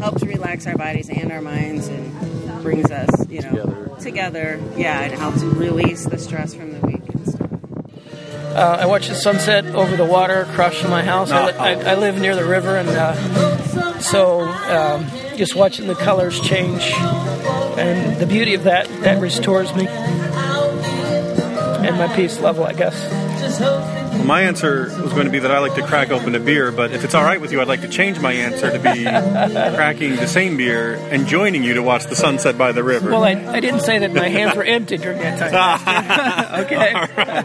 helps 0.00 0.22
relax 0.22 0.66
our 0.68 0.76
bodies 0.76 1.08
and 1.10 1.32
our 1.32 1.40
minds 1.42 1.88
and 1.88 2.62
brings 2.62 2.90
us, 2.92 3.10
you 3.28 3.42
know, 3.42 3.96
together. 4.00 4.60
Yeah, 4.76 5.00
it 5.02 5.12
helps 5.18 5.42
release 5.42 6.04
the 6.04 6.18
stress 6.18 6.54
from 6.54 6.72
the 6.72 6.86
week. 6.86 7.02
and 7.12 7.26
stuff. 7.28 7.50
Uh, 8.54 8.78
I 8.80 8.86
watch 8.86 9.08
the 9.08 9.14
sunset 9.16 9.64
over 9.74 9.96
the 9.96 10.04
water 10.06 10.42
across 10.42 10.76
from 10.76 10.90
my 10.90 11.02
house. 11.02 11.32
I, 11.32 11.46
li- 11.46 11.52
I, 11.58 11.92
I 11.92 11.94
live 11.96 12.20
near 12.20 12.36
the 12.36 12.44
river, 12.44 12.76
and 12.76 12.88
uh, 12.88 13.98
so 13.98 14.42
um, 14.42 15.06
just 15.40 15.54
watching 15.54 15.86
the 15.86 15.94
colors 15.94 16.38
change 16.38 16.82
and 17.78 18.20
the 18.20 18.26
beauty 18.26 18.52
of 18.52 18.64
that 18.64 18.86
that 19.00 19.18
restores 19.22 19.74
me 19.74 19.86
and 19.88 21.96
my 21.96 22.14
peace 22.14 22.38
level, 22.40 22.62
I 22.62 22.74
guess. 22.74 23.58
Well, 23.58 24.24
my 24.26 24.42
answer 24.42 24.82
was 25.02 25.14
going 25.14 25.24
to 25.24 25.30
be 25.30 25.38
that 25.38 25.50
I 25.50 25.60
like 25.60 25.76
to 25.76 25.82
crack 25.82 26.10
open 26.10 26.34
a 26.34 26.40
beer, 26.40 26.70
but 26.70 26.92
if 26.92 27.04
it's 27.04 27.14
all 27.14 27.24
right 27.24 27.40
with 27.40 27.52
you, 27.52 27.60
I'd 27.62 27.68
like 27.68 27.80
to 27.80 27.88
change 27.88 28.20
my 28.20 28.34
answer 28.34 28.70
to 28.70 28.78
be 28.78 29.04
cracking 29.04 30.16
the 30.16 30.28
same 30.28 30.58
beer 30.58 30.96
and 30.96 31.26
joining 31.26 31.62
you 31.62 31.72
to 31.72 31.82
watch 31.82 32.04
the 32.04 32.16
sunset 32.16 32.58
by 32.58 32.72
the 32.72 32.84
river. 32.84 33.08
Well, 33.08 33.24
I, 33.24 33.30
I 33.30 33.60
didn't 33.60 33.80
say 33.80 34.00
that 34.00 34.12
my 34.12 34.28
hands 34.28 34.56
were 34.56 34.64
empty 34.76 34.98
during 34.98 35.20
that 35.20 35.50
time. 35.50 36.64
okay. 36.66 36.92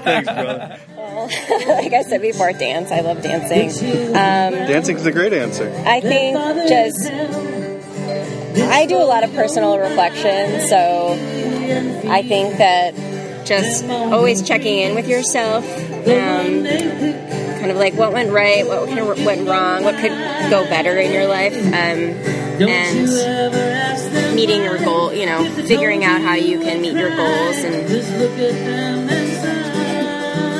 Thanks, 0.03 0.29
brother. 0.29 0.79
like 1.65 1.93
I 1.93 2.03
said 2.03 2.21
before, 2.21 2.51
dance. 2.51 2.91
I 2.91 2.99
love 2.99 3.21
dancing. 3.21 3.69
Um, 4.09 4.67
Dancing's 4.67 5.05
a 5.05 5.13
great 5.13 5.31
answer. 5.31 5.73
I 5.85 6.01
think 6.01 6.35
just 6.67 7.54
I 8.57 8.85
do 8.85 8.97
a 8.97 9.03
lot 9.03 9.23
of 9.23 9.33
personal 9.33 9.77
reflection, 9.77 10.67
so 10.67 11.13
I 12.09 12.23
think 12.23 12.57
that 12.57 12.93
just 13.45 13.85
always 13.85 14.41
checking 14.41 14.79
in 14.79 14.95
with 14.95 15.07
yourself, 15.07 15.65
um, 15.65 16.63
kind 16.63 17.71
of 17.71 17.77
like 17.77 17.93
what 17.95 18.13
went 18.13 18.31
right, 18.31 18.65
what 18.65 18.87
kind 18.87 18.99
of 18.99 19.25
went 19.25 19.47
wrong, 19.47 19.83
what 19.83 19.95
could 19.95 20.11
go 20.49 20.63
better 20.69 20.97
in 20.97 21.11
your 21.11 21.27
life, 21.27 21.55
um, 21.55 21.99
and 22.61 24.35
meeting 24.35 24.63
your 24.63 24.77
goal. 24.79 25.13
You 25.13 25.25
know, 25.25 25.43
figuring 25.67 26.03
out 26.03 26.21
how 26.21 26.35
you 26.35 26.59
can 26.59 26.81
meet 26.81 26.93
your 26.93 27.15
goals 27.15 27.57
and 27.57 27.87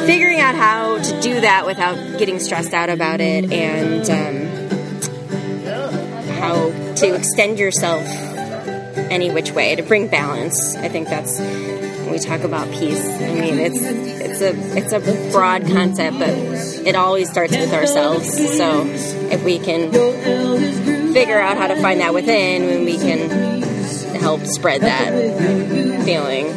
figuring 0.05 0.39
out 0.39 0.55
how 0.55 0.99
to 0.99 1.21
do 1.21 1.41
that 1.41 1.65
without 1.65 1.95
getting 2.19 2.39
stressed 2.39 2.73
out 2.73 2.89
about 2.89 3.21
it 3.21 3.51
and 3.51 4.09
um, 4.09 4.47
how 6.39 6.69
to 6.97 7.13
extend 7.15 7.59
yourself 7.59 8.03
any 9.11 9.29
which 9.31 9.51
way 9.51 9.75
to 9.75 9.83
bring 9.83 10.07
balance. 10.07 10.75
I 10.75 10.87
think 10.89 11.07
that's 11.07 11.39
when 11.39 12.11
we 12.11 12.19
talk 12.19 12.41
about 12.41 12.69
peace. 12.71 13.05
I 13.05 13.33
mean, 13.33 13.59
it's 13.59 13.79
it's 13.81 14.41
a 14.41 14.77
it's 14.77 14.93
a 14.93 15.31
broad 15.31 15.65
concept, 15.67 16.19
but 16.19 16.29
it 16.29 16.95
always 16.95 17.29
starts 17.29 17.55
with 17.55 17.73
ourselves. 17.73 18.27
So 18.57 18.83
if 19.31 19.43
we 19.43 19.59
can 19.59 19.91
figure 21.13 21.39
out 21.39 21.57
how 21.57 21.67
to 21.67 21.75
find 21.81 21.99
that 22.01 22.13
within, 22.13 22.67
then 22.67 22.85
we 22.85 22.97
can 22.97 23.61
help 24.19 24.41
spread 24.45 24.81
that 24.81 25.11
feeling. 26.05 26.51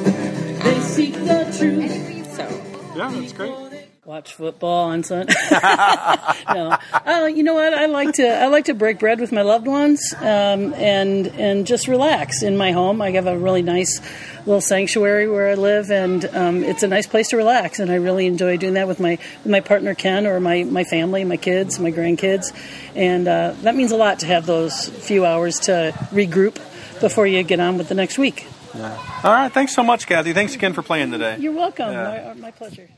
So 2.35 2.62
Yeah, 2.96 3.11
that's 3.11 3.33
great. 3.33 3.67
Watch 4.08 4.32
football 4.32 4.86
on 4.86 5.04
Sunday. 5.04 5.34
no, 5.50 6.78
uh, 7.04 7.26
you 7.26 7.42
know 7.42 7.52
what? 7.52 7.74
I 7.74 7.84
like 7.84 8.14
to 8.14 8.26
I 8.26 8.46
like 8.46 8.64
to 8.64 8.72
break 8.72 8.98
bread 8.98 9.20
with 9.20 9.32
my 9.32 9.42
loved 9.42 9.66
ones 9.66 10.14
um, 10.16 10.72
and 10.72 11.26
and 11.26 11.66
just 11.66 11.88
relax 11.88 12.42
in 12.42 12.56
my 12.56 12.72
home. 12.72 13.02
I 13.02 13.10
have 13.10 13.26
a 13.26 13.38
really 13.38 13.60
nice 13.60 14.00
little 14.46 14.62
sanctuary 14.62 15.28
where 15.28 15.50
I 15.50 15.56
live, 15.56 15.90
and 15.90 16.24
um, 16.34 16.64
it's 16.64 16.82
a 16.82 16.88
nice 16.88 17.06
place 17.06 17.28
to 17.28 17.36
relax. 17.36 17.80
And 17.80 17.90
I 17.90 17.96
really 17.96 18.24
enjoy 18.24 18.56
doing 18.56 18.72
that 18.74 18.88
with 18.88 18.98
my 18.98 19.18
with 19.44 19.52
my 19.52 19.60
partner 19.60 19.94
Ken 19.94 20.26
or 20.26 20.40
my 20.40 20.64
my 20.64 20.84
family, 20.84 21.22
my 21.24 21.36
kids, 21.36 21.78
my 21.78 21.92
grandkids, 21.92 22.56
and 22.94 23.28
uh, 23.28 23.56
that 23.60 23.76
means 23.76 23.92
a 23.92 23.98
lot 23.98 24.20
to 24.20 24.26
have 24.26 24.46
those 24.46 24.88
few 24.88 25.26
hours 25.26 25.58
to 25.60 25.92
regroup 26.12 26.54
before 27.02 27.26
you 27.26 27.42
get 27.42 27.60
on 27.60 27.76
with 27.76 27.90
the 27.90 27.94
next 27.94 28.16
week. 28.16 28.46
Yeah. 28.74 29.20
All 29.22 29.32
right. 29.32 29.52
Thanks 29.52 29.74
so 29.74 29.82
much, 29.82 30.06
Kathy. 30.06 30.32
Thanks 30.32 30.54
again 30.54 30.72
for 30.72 30.80
playing 30.80 31.10
today. 31.10 31.36
You're 31.38 31.52
welcome. 31.52 31.92
Yeah. 31.92 32.32
My, 32.34 32.40
my 32.40 32.50
pleasure. 32.52 32.88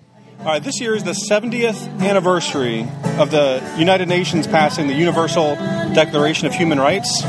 All 0.41 0.47
right, 0.47 0.63
this 0.63 0.81
year 0.81 0.95
is 0.95 1.05
the 1.05 1.11
70th 1.11 2.01
anniversary 2.01 2.89
of 3.19 3.31
the 3.31 3.63
United 3.77 4.09
Nations 4.09 4.47
passing 4.47 4.87
the 4.87 4.95
Universal 4.95 5.57
Declaration 5.93 6.47
of 6.47 6.55
Human 6.55 6.81
Rights. 6.81 7.21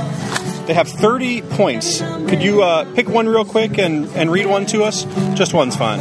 They 0.66 0.74
have 0.74 0.88
30 0.88 1.42
points. 1.42 2.00
Could 2.00 2.42
you 2.42 2.64
uh, 2.64 2.86
pick 2.96 3.10
one 3.10 3.28
real 3.28 3.44
quick 3.44 3.78
and, 3.78 4.06
and 4.16 4.32
read 4.32 4.46
one 4.46 4.66
to 4.68 4.84
us? 4.84 5.04
Just 5.34 5.54
one's 5.54 5.76
fine. 5.76 6.00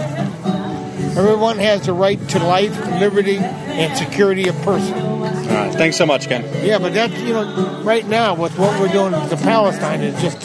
Everyone 1.18 1.58
has 1.58 1.84
the 1.86 1.94
right 1.94 2.28
to 2.28 2.38
life, 2.38 2.78
liberty, 3.00 3.38
and 3.38 3.98
security 3.98 4.46
of 4.46 4.54
person. 4.62 4.94
All 4.96 5.18
right, 5.48 5.72
thanks 5.72 5.96
so 5.96 6.06
much, 6.06 6.28
Ken. 6.28 6.44
Yeah, 6.64 6.78
but 6.78 6.94
that's, 6.94 7.18
you 7.22 7.32
know, 7.32 7.82
right 7.82 8.06
now 8.06 8.34
with 8.34 8.56
what 8.56 8.78
we're 8.80 8.86
doing 8.92 9.10
to 9.30 9.36
Palestine 9.36 10.02
is 10.02 10.22
just 10.22 10.42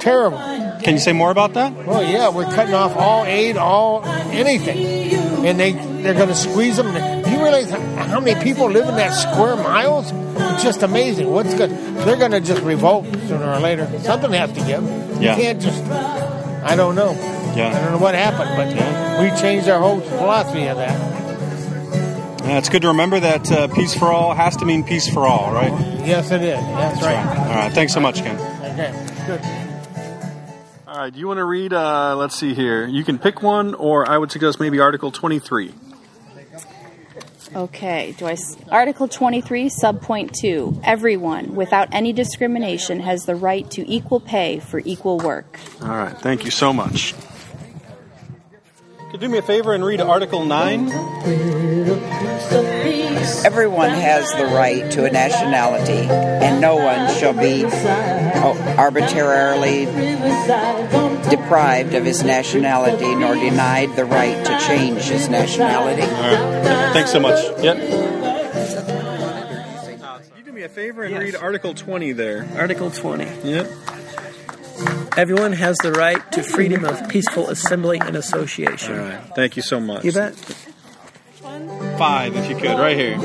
terrible. 0.00 0.38
Can 0.82 0.94
you 0.94 1.00
say 1.00 1.12
more 1.12 1.30
about 1.30 1.54
that? 1.54 1.72
Well, 1.72 2.02
yeah, 2.02 2.28
we're 2.28 2.44
cutting 2.44 2.74
off 2.74 2.96
all 2.96 3.24
aid, 3.24 3.56
all 3.56 4.04
anything, 4.04 4.78
and 5.44 5.58
they 5.58 5.72
they're 5.72 6.14
going 6.14 6.28
to 6.28 6.34
squeeze 6.34 6.76
them. 6.76 6.92
Do 7.24 7.30
you 7.30 7.42
realize 7.42 7.70
how 7.70 8.20
many 8.20 8.40
people 8.42 8.70
live 8.70 8.88
in 8.88 8.96
that 8.96 9.10
square 9.10 9.56
miles? 9.56 10.10
It's 10.12 10.62
just 10.62 10.82
amazing. 10.82 11.30
What's 11.30 11.54
good? 11.54 11.70
They're 11.70 12.16
going 12.16 12.30
to 12.30 12.40
just 12.40 12.62
revolt 12.62 13.06
sooner 13.06 13.50
or 13.50 13.58
later. 13.58 13.86
Something 14.00 14.32
has 14.32 14.52
to 14.52 14.60
give. 14.60 14.82
Yeah. 15.20 15.36
You 15.36 15.42
can't 15.42 15.60
just. 15.60 15.82
I 15.84 16.76
don't 16.76 16.94
know. 16.94 17.12
Yeah. 17.56 17.68
I 17.74 17.80
don't 17.82 17.92
know 17.92 17.98
what 17.98 18.14
happened, 18.14 18.50
but 18.56 19.22
we 19.22 19.40
changed 19.40 19.68
our 19.68 19.80
whole 19.80 20.00
philosophy 20.00 20.66
of 20.66 20.76
that. 20.76 21.18
Yeah, 22.48 22.56
it's 22.56 22.68
good 22.68 22.82
to 22.82 22.88
remember 22.88 23.20
that 23.20 23.50
uh, 23.52 23.68
peace 23.68 23.94
for 23.94 24.06
all 24.10 24.32
has 24.32 24.56
to 24.56 24.64
mean 24.64 24.82
peace 24.82 25.08
for 25.12 25.26
all, 25.26 25.52
right? 25.52 25.72
Yes, 26.06 26.30
it 26.30 26.40
is. 26.40 26.58
That's, 26.58 27.02
right. 27.02 27.16
All 27.16 27.54
right, 27.54 27.72
thanks 27.72 27.92
so 27.92 28.00
much, 28.00 28.22
Ken. 28.22 28.36
Okay, 28.72 29.26
good. 29.26 29.57
All 31.08 31.10
right, 31.10 31.14
do 31.14 31.20
you 31.20 31.26
want 31.28 31.38
to 31.38 31.44
read? 31.46 31.72
Uh, 31.72 32.14
let's 32.16 32.34
see 32.36 32.52
here. 32.52 32.86
You 32.86 33.02
can 33.02 33.18
pick 33.18 33.40
one, 33.42 33.72
or 33.74 34.06
I 34.06 34.18
would 34.18 34.30
suggest 34.30 34.60
maybe 34.60 34.78
Article 34.78 35.10
23. 35.10 35.72
Okay, 37.56 38.14
do 38.18 38.26
I 38.26 38.32
s- 38.32 38.58
Article 38.70 39.08
23 39.08 39.70
subpoint 39.70 40.32
2 40.38 40.82
Everyone 40.84 41.54
without 41.54 41.88
any 41.92 42.12
discrimination 42.12 43.00
has 43.00 43.22
the 43.22 43.34
right 43.34 43.70
to 43.70 43.90
equal 43.90 44.20
pay 44.20 44.58
for 44.58 44.82
equal 44.84 45.16
work. 45.16 45.58
All 45.80 45.88
right, 45.88 46.14
thank 46.18 46.44
you 46.44 46.50
so 46.50 46.74
much. 46.74 47.14
Could 49.10 49.22
you 49.22 49.28
do 49.28 49.32
me 49.32 49.38
a 49.38 49.42
favor 49.42 49.72
and 49.72 49.82
read 49.82 50.02
Article 50.02 50.44
9? 50.44 50.88
Everyone 53.44 53.90
has 53.90 54.30
the 54.32 54.46
right 54.46 54.90
to 54.92 55.04
a 55.04 55.10
nationality, 55.10 56.08
and 56.08 56.60
no 56.60 56.76
one 56.76 57.14
shall 57.14 57.32
be 57.32 57.64
oh, 57.64 58.74
arbitrarily 58.76 59.86
deprived 61.30 61.94
of 61.94 62.04
his 62.04 62.22
nationality 62.22 63.14
nor 63.14 63.34
denied 63.34 63.94
the 63.96 64.04
right 64.04 64.44
to 64.44 64.58
change 64.66 65.02
his 65.02 65.28
nationality. 65.28 66.02
All 66.02 66.08
right, 66.08 66.92
thanks 66.92 67.12
so 67.12 67.20
much. 67.20 67.42
Yep. 67.62 67.76
You 70.36 70.44
do 70.44 70.52
me 70.52 70.62
a 70.62 70.68
favor 70.68 71.04
and 71.04 71.18
read 71.18 71.36
Article 71.36 71.74
20 71.74 72.12
there. 72.12 72.48
Article 72.56 72.90
20. 72.90 73.24
Yep. 73.44 73.70
Everyone 75.16 75.52
has 75.52 75.76
the 75.78 75.92
right 75.92 76.30
to 76.32 76.42
freedom 76.42 76.84
of 76.84 77.08
peaceful 77.08 77.48
assembly 77.50 77.98
and 78.00 78.14
association. 78.14 78.98
All 78.98 79.04
right, 79.04 79.20
thank 79.34 79.56
you 79.56 79.62
so 79.62 79.80
much. 79.80 80.04
You 80.04 80.12
bet. 80.12 80.34
Five, 81.98 82.36
if 82.36 82.48
you 82.48 82.56
could, 82.56 82.78
right 82.78 82.96
here. 82.96 83.18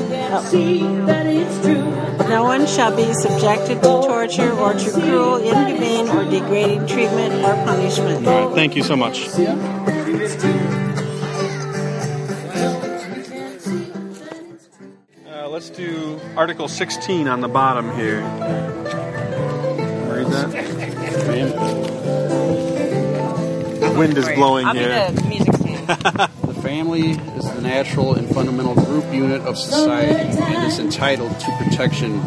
No 2.28 2.42
one 2.42 2.66
shall 2.66 2.94
be 2.96 3.12
subjected 3.14 3.82
to 3.82 4.02
torture 4.02 4.50
or 4.52 4.74
to 4.74 4.90
cruel, 4.90 5.36
inhumane, 5.36 6.08
or 6.08 6.24
degrading 6.28 6.86
treatment 6.86 7.34
or 7.44 7.54
punishment. 7.64 8.26
All 8.26 8.46
right, 8.46 8.54
thank 8.54 8.74
you 8.74 8.82
so 8.82 8.96
much. 8.96 9.28
Uh, 15.28 15.48
let's 15.48 15.70
do 15.70 16.20
Article 16.36 16.66
16 16.66 17.28
on 17.28 17.40
the 17.40 17.48
bottom 17.48 17.94
here. 17.96 18.22
Read 20.10 20.26
that. 20.32 20.50
The 23.80 23.94
wind 23.96 24.18
is 24.18 24.28
blowing 24.30 24.66
here. 24.68 26.28
The 26.74 26.80
family 26.80 27.10
is 27.12 27.54
the 27.54 27.60
natural 27.60 28.14
and 28.14 28.28
fundamental 28.34 28.74
group 28.74 29.04
unit 29.14 29.42
of 29.42 29.56
society 29.56 30.36
and 30.42 30.66
is 30.66 30.80
entitled 30.80 31.38
to 31.38 31.56
protection 31.62 32.20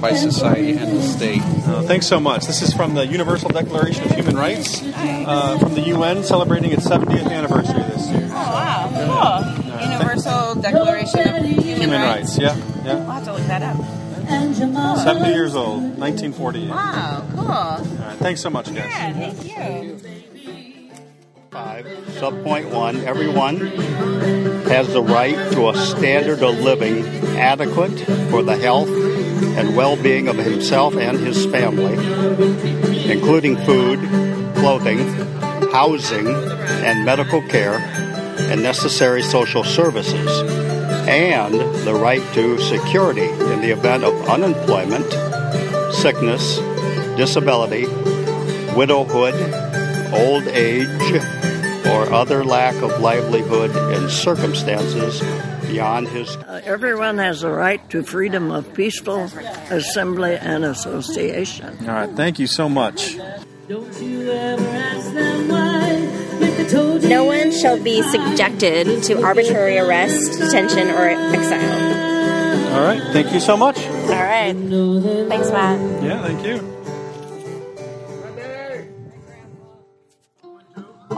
by 0.00 0.14
society 0.14 0.72
and 0.72 0.96
the 0.96 1.02
state. 1.02 1.42
Uh, 1.42 1.82
thanks 1.82 2.06
so 2.06 2.18
much. 2.18 2.46
This 2.46 2.62
is 2.62 2.72
from 2.72 2.94
the 2.94 3.06
Universal 3.06 3.50
Declaration 3.50 4.04
of 4.04 4.12
Human 4.12 4.36
Rights 4.38 4.80
uh, 4.82 5.58
from 5.58 5.74
the 5.74 5.82
UN 5.82 6.24
celebrating 6.24 6.72
its 6.72 6.88
70th 6.88 7.30
anniversary 7.30 7.82
this 7.82 8.08
year. 8.08 8.26
Oh, 8.30 8.32
wow. 8.32 9.52
Cool. 9.60 9.90
Universal 9.90 10.62
Declaration 10.62 11.28
of 11.28 11.44
Human, 11.44 11.62
Human 11.62 12.00
Rights. 12.00 12.38
rights, 12.38 12.56
yeah, 12.56 12.56
yeah. 12.86 12.94
We'll 12.94 13.10
have 13.10 13.24
to 13.26 13.32
look 13.34 13.46
that 13.48 13.62
up. 13.62 13.76
70 15.04 15.30
years 15.30 15.54
old, 15.54 15.82
1948. 15.98 16.70
Wow, 16.70 17.26
cool. 17.32 17.40
All 17.40 18.06
right, 18.08 18.16
thanks 18.16 18.40
so 18.40 18.48
much, 18.48 18.66
guys. 18.66 18.76
Yeah, 18.76 19.12
thank 19.12 19.44
you. 19.44 20.09
Five, 21.50 21.84
subpoint 22.20 22.70
one, 22.70 22.98
everyone 22.98 23.56
has 24.68 24.92
the 24.92 25.02
right 25.02 25.34
to 25.50 25.70
a 25.70 25.76
standard 25.76 26.44
of 26.44 26.60
living 26.60 27.04
adequate 27.36 27.98
for 28.30 28.44
the 28.44 28.56
health 28.56 28.88
and 28.88 29.74
well-being 29.74 30.28
of 30.28 30.36
himself 30.36 30.94
and 30.96 31.18
his 31.18 31.46
family, 31.46 31.94
including 33.10 33.56
food, 33.64 33.98
clothing, 34.58 34.98
housing, 35.72 36.28
and 36.28 37.04
medical 37.04 37.42
care, 37.48 37.78
and 38.38 38.62
necessary 38.62 39.20
social 39.20 39.64
services, 39.64 40.42
and 41.08 41.54
the 41.84 41.94
right 41.94 42.22
to 42.32 42.60
security 42.60 43.28
in 43.28 43.60
the 43.60 43.70
event 43.70 44.04
of 44.04 44.14
unemployment, 44.28 45.10
sickness, 45.92 46.58
disability, 47.16 47.88
widowhood, 48.76 49.34
old 50.14 50.46
age, 50.48 50.86
or 51.86 52.12
other 52.12 52.44
lack 52.44 52.74
of 52.82 53.00
livelihood 53.00 53.70
and 53.94 54.10
circumstances 54.10 55.20
beyond 55.68 56.08
his 56.08 56.36
Uh, 56.36 56.60
everyone 56.64 57.18
has 57.18 57.40
the 57.42 57.50
right 57.50 57.80
to 57.90 58.02
freedom 58.02 58.50
of 58.50 58.72
peaceful 58.74 59.30
assembly 59.70 60.36
and 60.36 60.64
association. 60.64 61.76
All 61.82 61.94
right, 61.94 62.10
thank 62.16 62.38
you 62.38 62.46
so 62.46 62.68
much. 62.68 63.16
No 67.08 67.24
one 67.24 67.50
shall 67.52 67.78
be 67.82 68.02
subjected 68.02 69.02
to 69.04 69.22
arbitrary 69.22 69.78
arrest, 69.78 70.38
detention, 70.38 70.90
or 70.90 71.08
exile. 71.08 72.74
All 72.74 72.82
right, 72.82 73.02
thank 73.12 73.32
you 73.32 73.40
so 73.40 73.56
much. 73.56 73.78
All 73.86 74.22
right. 74.22 74.54
Thanks, 75.28 75.50
Matt. 75.50 76.02
Yeah, 76.02 76.22
thank 76.22 76.44
you. 76.44 76.79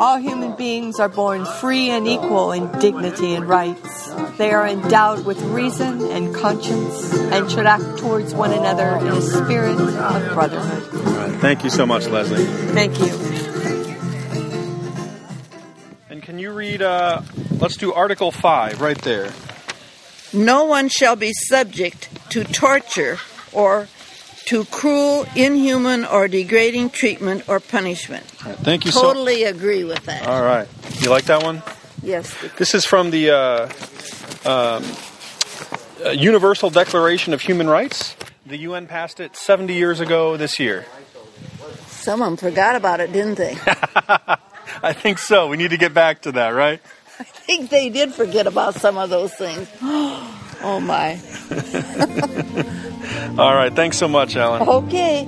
All 0.03 0.17
human 0.17 0.57
beings 0.57 0.99
are 0.99 1.09
born 1.09 1.45
free 1.45 1.89
and 1.89 2.09
equal 2.09 2.51
in 2.51 2.67
dignity 2.81 3.37
and 3.37 3.49
rights. 3.49 4.11
They 4.37 4.51
are 4.51 4.67
endowed 4.67 5.25
with 5.25 5.41
reason 5.43 6.03
and 6.11 6.35
conscience 6.35 7.15
and 7.15 7.49
should 7.49 7.67
act 7.67 8.01
towards 8.01 8.35
one 8.35 8.53
another 8.53 8.97
in 8.97 9.07
a 9.07 9.23
spirit 9.23 9.79
of 9.79 10.35
brotherhood. 10.35 11.07
All 11.07 11.13
right, 11.15 11.41
thank 11.41 11.63
you 11.63 11.71
so 11.71 11.87
much, 11.87 12.09
Leslie. 12.09 12.45
Thank 12.45 12.99
you. 12.99 13.07
And 16.11 16.21
can 16.21 16.41
you 16.41 16.51
read, 16.51 16.83
uh, 16.83 17.23
let's 17.61 17.77
do 17.77 17.93
Article 17.93 18.33
5 18.33 18.81
right 18.81 19.01
there. 19.03 19.31
No 20.33 20.65
one 20.65 20.89
shall 20.89 21.15
be 21.15 21.33
subject 21.33 22.09
to 22.31 22.43
torture 22.43 23.19
or 23.53 23.87
to 24.47 24.65
cruel, 24.67 25.27
inhuman, 25.37 26.05
or 26.05 26.29
degrading 26.29 26.91
treatment 26.91 27.49
or 27.49 27.61
punishment. 27.61 28.25
Right, 28.45 28.57
thank 28.57 28.85
you 28.85 28.91
so 28.91 29.03
Totally 29.03 29.45
agree 29.45 29.85
with 29.85 30.05
that. 30.07 30.27
All 30.27 30.43
right. 30.43 30.69
You 31.01 31.11
like 31.11 31.25
that 31.25 31.43
one? 31.43 31.63
Yes. 32.03 32.35
This 32.59 32.75
is 32.75 32.85
from 32.85 33.11
the 33.11 33.31
uh, 33.31 33.69
um, 34.45 34.85
uh, 36.05 36.11
Universal 36.11 36.71
Declaration 36.71 37.33
of 37.33 37.41
Human 37.43 37.69
Rights. 37.69 38.17
The 38.47 38.59
UN 38.59 38.87
passed 38.87 39.21
it 39.21 39.37
70 39.37 39.75
years 39.75 40.01
ago 40.01 40.37
this 40.37 40.59
year. 40.59 40.85
Someone 41.87 42.37
forgot 42.37 42.75
about 42.75 43.01
it, 43.01 43.13
didn't 43.13 43.37
they? 43.37 43.57
I 44.83 44.93
think 44.93 45.19
so. 45.19 45.47
We 45.47 45.57
need 45.57 45.71
to 45.71 45.77
get 45.77 45.95
back 45.95 46.23
to 46.23 46.33
that, 46.33 46.51
right? 46.51 46.81
I 47.21 47.25
think 47.25 47.71
they 47.71 47.89
did 47.89 48.13
forget 48.13 48.49
about 48.49 48.75
some 48.75 48.99
of 48.99 49.11
those 49.11 49.33
things. 49.35 49.69
Oh, 50.63 50.81
my. 50.81 51.21
All 53.43 53.55
right. 53.55 53.75
Thanks 53.75 53.97
so 53.97 54.09
much, 54.09 54.37
Alan. 54.37 54.63
Okay. 54.69 55.27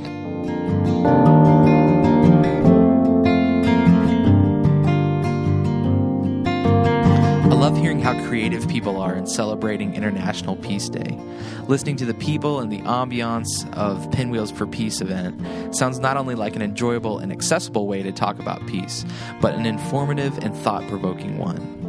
I 7.47 7.57
love 7.57 7.77
hearing 7.77 8.01
how 8.01 8.15
creative 8.27 8.67
people 8.69 8.97
are 9.01 9.15
in 9.15 9.27
celebrating 9.27 9.95
International 9.95 10.57
Peace 10.57 10.89
Day. 10.89 11.19
Listening 11.67 11.97
to 11.97 12.05
the 12.05 12.15
people 12.15 12.61
and 12.61 12.71
the 12.71 12.81
ambiance 12.81 13.71
of 13.75 14.11
Pinwheels 14.13 14.51
for 14.51 14.67
Peace 14.67 15.01
event 15.01 15.75
sounds 15.75 15.99
not 15.99 16.17
only 16.17 16.35
like 16.35 16.57
an 16.57 16.63
enjoyable 16.63 17.19
and 17.19 17.33
accessible 17.33 17.87
way 17.87 18.03
to 18.03 18.13
talk 18.13 18.39
about 18.39 18.67
peace, 18.67 19.05
but 19.41 19.55
an 19.55 19.67
informative 19.67 20.37
and 20.39 20.55
thought 20.57 20.87
provoking 20.89 21.39
one. 21.39 21.84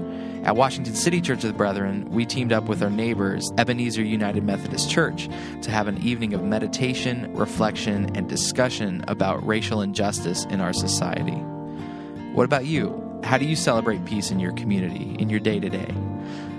At 0.46 0.56
Washington 0.56 0.94
City 0.94 1.22
Church 1.22 1.44
of 1.44 1.48
the 1.48 1.58
Brethren, 1.58 2.08
we 2.12 2.24
teamed 2.24 2.54
up 2.54 2.66
with 2.66 2.84
our 2.84 2.90
neighbors, 2.92 3.52
Ebenezer 3.58 4.04
United 4.04 4.44
Methodist 4.44 4.92
Church, 4.92 5.28
to 5.64 5.72
have 5.72 5.88
an 5.88 5.98
evening 6.04 6.36
of 6.36 6.44
meditation, 6.44 7.34
reflection, 7.34 8.16
and 8.16 8.30
discussion 8.30 9.04
about 9.08 9.44
racial 9.44 9.82
injustice 9.82 10.46
in 10.46 10.62
our 10.62 10.72
society. 10.72 11.42
What 12.34 12.44
about 12.44 12.68
you? 12.68 13.20
How 13.24 13.40
do 13.40 13.46
you 13.46 13.56
celebrate 13.56 14.06
peace 14.06 14.30
in 14.30 14.40
your 14.40 14.54
community, 14.54 15.16
in 15.18 15.32
your 15.32 15.40
day 15.40 15.60
to 15.60 15.68
day? 15.68 15.92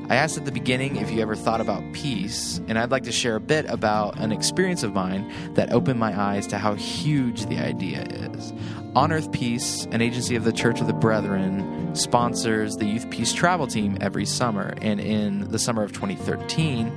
I 0.08 0.14
asked 0.14 0.38
at 0.38 0.44
the 0.44 0.52
beginning 0.52 0.96
if 0.96 1.10
you 1.10 1.20
ever 1.20 1.34
thought 1.34 1.60
about 1.60 1.82
peace, 1.92 2.60
and 2.68 2.78
I'd 2.78 2.92
like 2.92 3.02
to 3.04 3.12
share 3.12 3.34
a 3.34 3.40
bit 3.40 3.68
about 3.68 4.20
an 4.20 4.30
experience 4.30 4.84
of 4.84 4.94
mine 4.94 5.32
that 5.54 5.72
opened 5.72 5.98
my 5.98 6.16
eyes 6.18 6.46
to 6.48 6.58
how 6.58 6.74
huge 6.74 7.46
the 7.46 7.58
idea 7.58 8.02
is. 8.02 8.52
On 8.94 9.10
Earth 9.10 9.32
Peace, 9.32 9.84
an 9.90 10.00
agency 10.00 10.36
of 10.36 10.44
the 10.44 10.52
Church 10.52 10.80
of 10.80 10.86
the 10.86 10.92
Brethren, 10.92 11.92
sponsors 11.96 12.76
the 12.76 12.84
Youth 12.84 13.10
Peace 13.10 13.32
Travel 13.32 13.66
Team 13.66 13.98
every 14.00 14.24
summer, 14.24 14.74
and 14.80 15.00
in 15.00 15.50
the 15.50 15.58
summer 15.58 15.82
of 15.82 15.92
2013, 15.92 16.96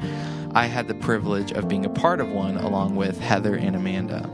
I 0.53 0.67
had 0.67 0.87
the 0.87 0.95
privilege 0.95 1.51
of 1.51 1.67
being 1.67 1.85
a 1.85 1.89
part 1.89 2.21
of 2.21 2.29
one 2.29 2.57
along 2.57 2.95
with 2.95 3.19
Heather 3.19 3.55
and 3.55 3.75
Amanda. 3.75 4.29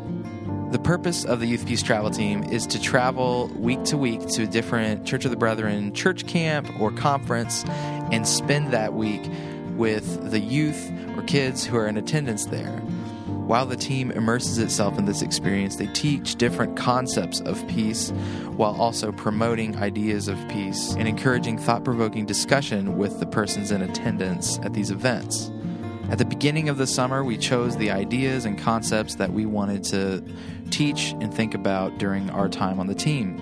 The 0.71 0.80
purpose 0.80 1.23
of 1.23 1.39
the 1.39 1.45
Youth 1.45 1.65
Peace 1.67 1.84
Travel 1.84 2.10
Team 2.10 2.43
is 2.43 2.65
to 2.67 2.82
travel 2.82 3.49
week 3.56 3.84
to 3.86 3.97
week 3.97 4.28
to 4.30 4.43
a 4.43 4.47
different 4.47 5.06
Church 5.06 5.23
of 5.23 5.32
the 5.32 5.38
Brethren 5.38 5.93
church 5.93 6.25
camp 6.25 6.69
or 6.82 6.91
conference 6.91 7.63
and 8.12 8.28
spend 8.28 8.73
that 8.73 8.93
week 8.93 9.21
with 9.75 10.32
the 10.32 10.39
youth 10.39 10.91
or 11.15 11.21
kids 11.23 11.65
who 11.65 11.78
are 11.78 11.88
in 11.88 11.97
attendance 11.97 12.45
there. 12.45 12.80
While 13.45 13.67
the 13.67 13.75
team 13.75 14.10
immerses 14.10 14.58
itself 14.58 14.97
in 14.97 15.06
this 15.06 15.21
experience, 15.21 15.75
they 15.75 15.86
teach 15.88 16.36
different 16.36 16.75
concepts 16.75 17.41
of 17.41 17.65
peace 17.67 18.10
while 18.56 18.75
also 18.82 19.12
promoting 19.12 19.78
ideas 19.78 20.28
of 20.28 20.47
peace 20.49 20.95
and 20.95 21.08
encouraging 21.08 21.60
thought 21.60 21.84
provoking 21.84 22.25
discussion 22.25 22.97
with 22.97 23.19
the 23.19 23.28
persons 23.28 23.71
in 23.71 23.84
attendance 23.84 24.58
at 24.63 24.73
these 24.73 24.89
events. 24.89 25.51
At 26.10 26.20
the 26.20 26.26
beginning 26.26 26.70
of 26.70 26.78
the 26.78 26.86
summer, 26.86 27.24
we 27.24 27.36
chose 27.36 27.78
the 27.78 27.89
ideas 27.89 28.46
and 28.46 28.58
concepts 28.60 29.15
that 29.15 29.34
we 29.34 29.46
wanted 29.46 29.84
to 29.86 30.24
teach 30.70 31.12
and 31.20 31.34
think 31.34 31.56
about 31.56 31.98
during 31.98 32.30
our 32.30 32.48
time 32.48 32.80
on 32.80 32.86
the 32.86 32.94
team. 32.94 33.41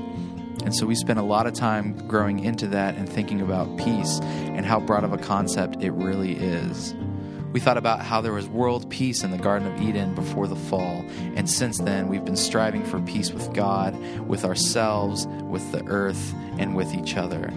And 0.63 0.73
so 0.73 0.85
we 0.85 0.95
spent 0.95 1.19
a 1.19 1.23
lot 1.23 1.45
of 1.45 1.53
time 1.53 2.07
growing 2.07 2.39
into 2.39 2.67
that 2.67 2.95
and 2.95 3.07
thinking 3.07 3.41
about 3.41 3.77
peace 3.77 4.21
and 4.21 4.65
how 4.65 4.79
broad 4.79 5.03
of 5.03 5.11
a 5.11 5.17
concept 5.17 5.83
it 5.83 5.91
really 5.91 6.37
is. 6.37 6.95
We 7.51 7.59
thought 7.59 7.77
about 7.77 7.99
how 7.99 8.21
there 8.21 8.33
was 8.33 8.47
world 8.47 8.89
peace 8.89 9.23
in 9.23 9.31
the 9.31 9.37
Garden 9.37 9.67
of 9.67 9.81
Eden 9.81 10.15
before 10.15 10.47
the 10.47 10.55
fall, 10.55 11.05
and 11.35 11.49
since 11.49 11.79
then 11.79 12.07
we've 12.07 12.25
been 12.25 12.37
striving 12.37 12.83
for 12.83 12.99
peace 13.01 13.31
with 13.31 13.53
God, 13.53 13.95
with 14.25 14.45
ourselves, 14.45 15.27
with 15.27 15.69
the 15.71 15.85
earth, 15.85 16.33
and 16.57 16.75
with 16.75 16.95
each 16.95 17.15
other. 17.15 17.53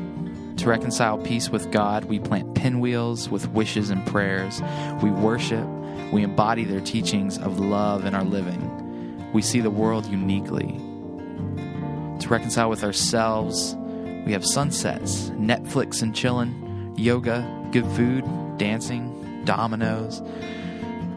To 0.59 0.69
reconcile 0.69 1.19
peace 1.19 1.51
with 1.51 1.71
God, 1.71 2.07
we 2.07 2.19
plant 2.19 2.55
pinwheels 2.55 3.29
with 3.29 3.51
wishes 3.51 3.91
and 3.91 4.05
prayers. 4.07 4.63
We 5.03 5.11
worship, 5.11 5.67
we 6.13 6.23
embody 6.23 6.65
their 6.65 6.81
teachings 6.81 7.39
of 7.39 7.61
love 7.61 8.05
in 8.07 8.15
our 8.15 8.25
living. 8.25 9.33
We 9.33 9.43
see 9.43 9.61
the 9.61 9.71
world 9.71 10.07
uniquely. 10.07 10.81
To 12.21 12.29
reconcile 12.29 12.71
with 12.71 12.83
ourselves, 12.83 13.77
we 14.25 14.33
have 14.33 14.45
sunsets, 14.45 15.31
Netflix 15.31 16.03
and 16.03 16.15
chillin', 16.15 16.95
yoga, 16.97 17.69
good 17.71 17.87
food, 17.89 18.25
dancing, 18.57 19.45
dominoes. 19.45 20.23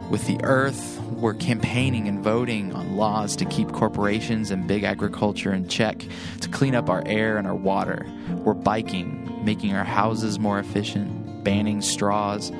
With 0.10 0.26
the 0.28 0.40
earth, 0.44 1.00
we're 1.20 1.36
campaigning 1.36 2.08
and 2.08 2.24
voting 2.24 2.74
on 2.74 2.98
laws 2.98 3.36
to 3.38 3.46
keep 3.46 3.72
corporations 3.72 4.52
and 4.52 4.68
big 4.68 4.84
agriculture 4.84 5.54
in 5.54 5.68
check, 5.68 6.04
to 6.42 6.50
clean 6.50 6.76
up 6.76 6.90
our 6.90 7.04
air 7.06 7.38
and 7.38 7.46
our 7.46 7.56
water. 7.56 8.06
We're 8.44 8.54
biking, 8.54 9.19
making 9.44 9.74
our 9.76 9.84
houses 9.84 10.40
more 10.40 10.60
efficient, 10.60 11.44
banning 11.44 11.82
straws, 11.82 12.52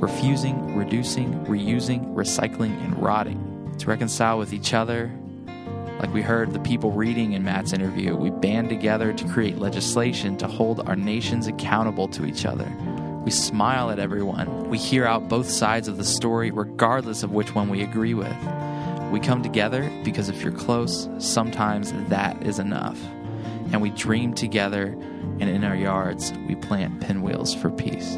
refusing, 0.00 0.76
reducing, 0.76 1.44
reusing, 1.46 2.14
recycling, 2.14 2.82
and 2.84 3.00
rotting. 3.02 3.74
To 3.78 3.86
reconcile 3.86 4.38
with 4.38 4.52
each 4.52 4.74
other, 4.74 5.10
like 5.98 6.12
we 6.12 6.20
heard 6.20 6.52
the 6.52 6.60
people 6.60 6.92
reading 6.92 7.32
in 7.32 7.42
Matt's 7.42 7.72
interview, 7.72 8.14
we 8.14 8.30
band 8.30 8.68
together 8.68 9.12
to 9.14 9.28
create 9.28 9.58
legislation 9.58 10.36
to 10.38 10.46
hold 10.46 10.86
our 10.88 10.96
nations 10.96 11.46
accountable 11.46 12.08
to 12.08 12.26
each 12.26 12.44
other. 12.44 12.70
We 13.24 13.30
smile 13.30 13.90
at 13.90 13.98
everyone. 13.98 14.68
We 14.68 14.78
hear 14.78 15.06
out 15.06 15.28
both 15.28 15.48
sides 15.48 15.88
of 15.88 15.96
the 15.96 16.04
story, 16.04 16.50
regardless 16.50 17.22
of 17.22 17.32
which 17.32 17.54
one 17.54 17.70
we 17.70 17.82
agree 17.82 18.14
with. 18.14 18.36
We 19.10 19.20
come 19.20 19.42
together 19.42 19.90
because 20.04 20.28
if 20.28 20.42
you're 20.42 20.52
close, 20.52 21.08
sometimes 21.18 21.92
that 22.08 22.42
is 22.42 22.58
enough. 22.58 22.98
And 23.72 23.82
we 23.82 23.90
dream 23.90 24.32
together, 24.34 24.96
and 25.40 25.42
in 25.42 25.64
our 25.64 25.76
yards, 25.76 26.32
we 26.48 26.54
plant 26.54 27.00
pinwheels 27.00 27.54
for 27.54 27.70
peace. 27.70 28.16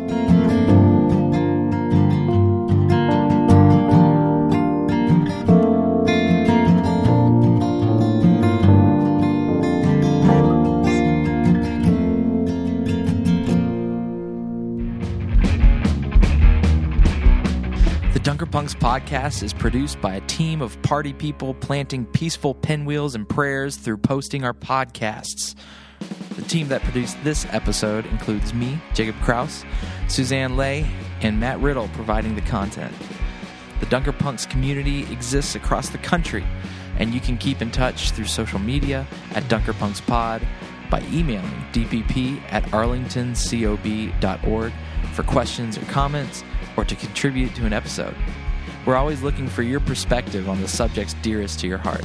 The 18.28 18.32
Dunker 18.32 18.44
Punks 18.44 18.74
podcast 18.74 19.42
is 19.42 19.54
produced 19.54 20.02
by 20.02 20.16
a 20.16 20.20
team 20.20 20.60
of 20.60 20.82
party 20.82 21.14
people 21.14 21.54
planting 21.54 22.04
peaceful 22.04 22.52
pinwheels 22.52 23.14
and 23.14 23.26
prayers 23.26 23.76
through 23.76 23.96
posting 23.96 24.44
our 24.44 24.52
podcasts. 24.52 25.54
The 26.36 26.42
team 26.42 26.68
that 26.68 26.82
produced 26.82 27.16
this 27.24 27.46
episode 27.52 28.04
includes 28.04 28.52
me, 28.52 28.78
Jacob 28.92 29.14
Kraus, 29.22 29.64
Suzanne 30.08 30.58
Lay, 30.58 30.86
and 31.22 31.40
Matt 31.40 31.58
Riddle 31.60 31.88
providing 31.94 32.34
the 32.34 32.42
content. 32.42 32.92
The 33.80 33.86
Dunker 33.86 34.12
Punks 34.12 34.44
community 34.44 35.10
exists 35.10 35.54
across 35.54 35.88
the 35.88 35.96
country, 35.96 36.44
and 36.98 37.14
you 37.14 37.20
can 37.20 37.38
keep 37.38 37.62
in 37.62 37.70
touch 37.70 38.10
through 38.10 38.26
social 38.26 38.58
media 38.58 39.06
at 39.30 39.48
Dunker 39.48 39.72
Punks 39.72 40.02
Pod 40.02 40.46
by 40.90 41.00
emailing 41.10 41.64
dpp 41.72 42.42
at 42.50 42.62
arlingtoncob.org 42.64 44.72
for 45.14 45.22
questions 45.22 45.78
or 45.78 45.82
comments 45.86 46.44
or 46.78 46.84
to 46.84 46.94
contribute 46.94 47.52
to 47.56 47.66
an 47.66 47.72
episode. 47.72 48.14
We're 48.86 48.94
always 48.94 49.20
looking 49.20 49.48
for 49.48 49.62
your 49.62 49.80
perspective 49.80 50.48
on 50.48 50.60
the 50.60 50.68
subjects 50.68 51.14
dearest 51.14 51.58
to 51.60 51.66
your 51.66 51.78
heart. 51.78 52.04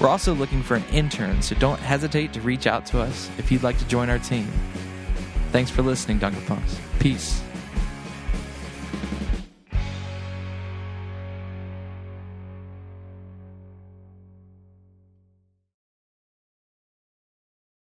We're 0.00 0.08
also 0.08 0.34
looking 0.34 0.64
for 0.64 0.74
an 0.74 0.84
intern, 0.92 1.40
so 1.42 1.54
don't 1.54 1.78
hesitate 1.78 2.32
to 2.32 2.40
reach 2.40 2.66
out 2.66 2.84
to 2.86 3.00
us 3.00 3.30
if 3.38 3.52
you'd 3.52 3.62
like 3.62 3.78
to 3.78 3.86
join 3.86 4.10
our 4.10 4.18
team. 4.18 4.48
Thanks 5.52 5.70
for 5.70 5.82
listening, 5.82 6.18
Dunker 6.18 6.40
Punks. 6.46 6.76
Peace. 6.98 7.40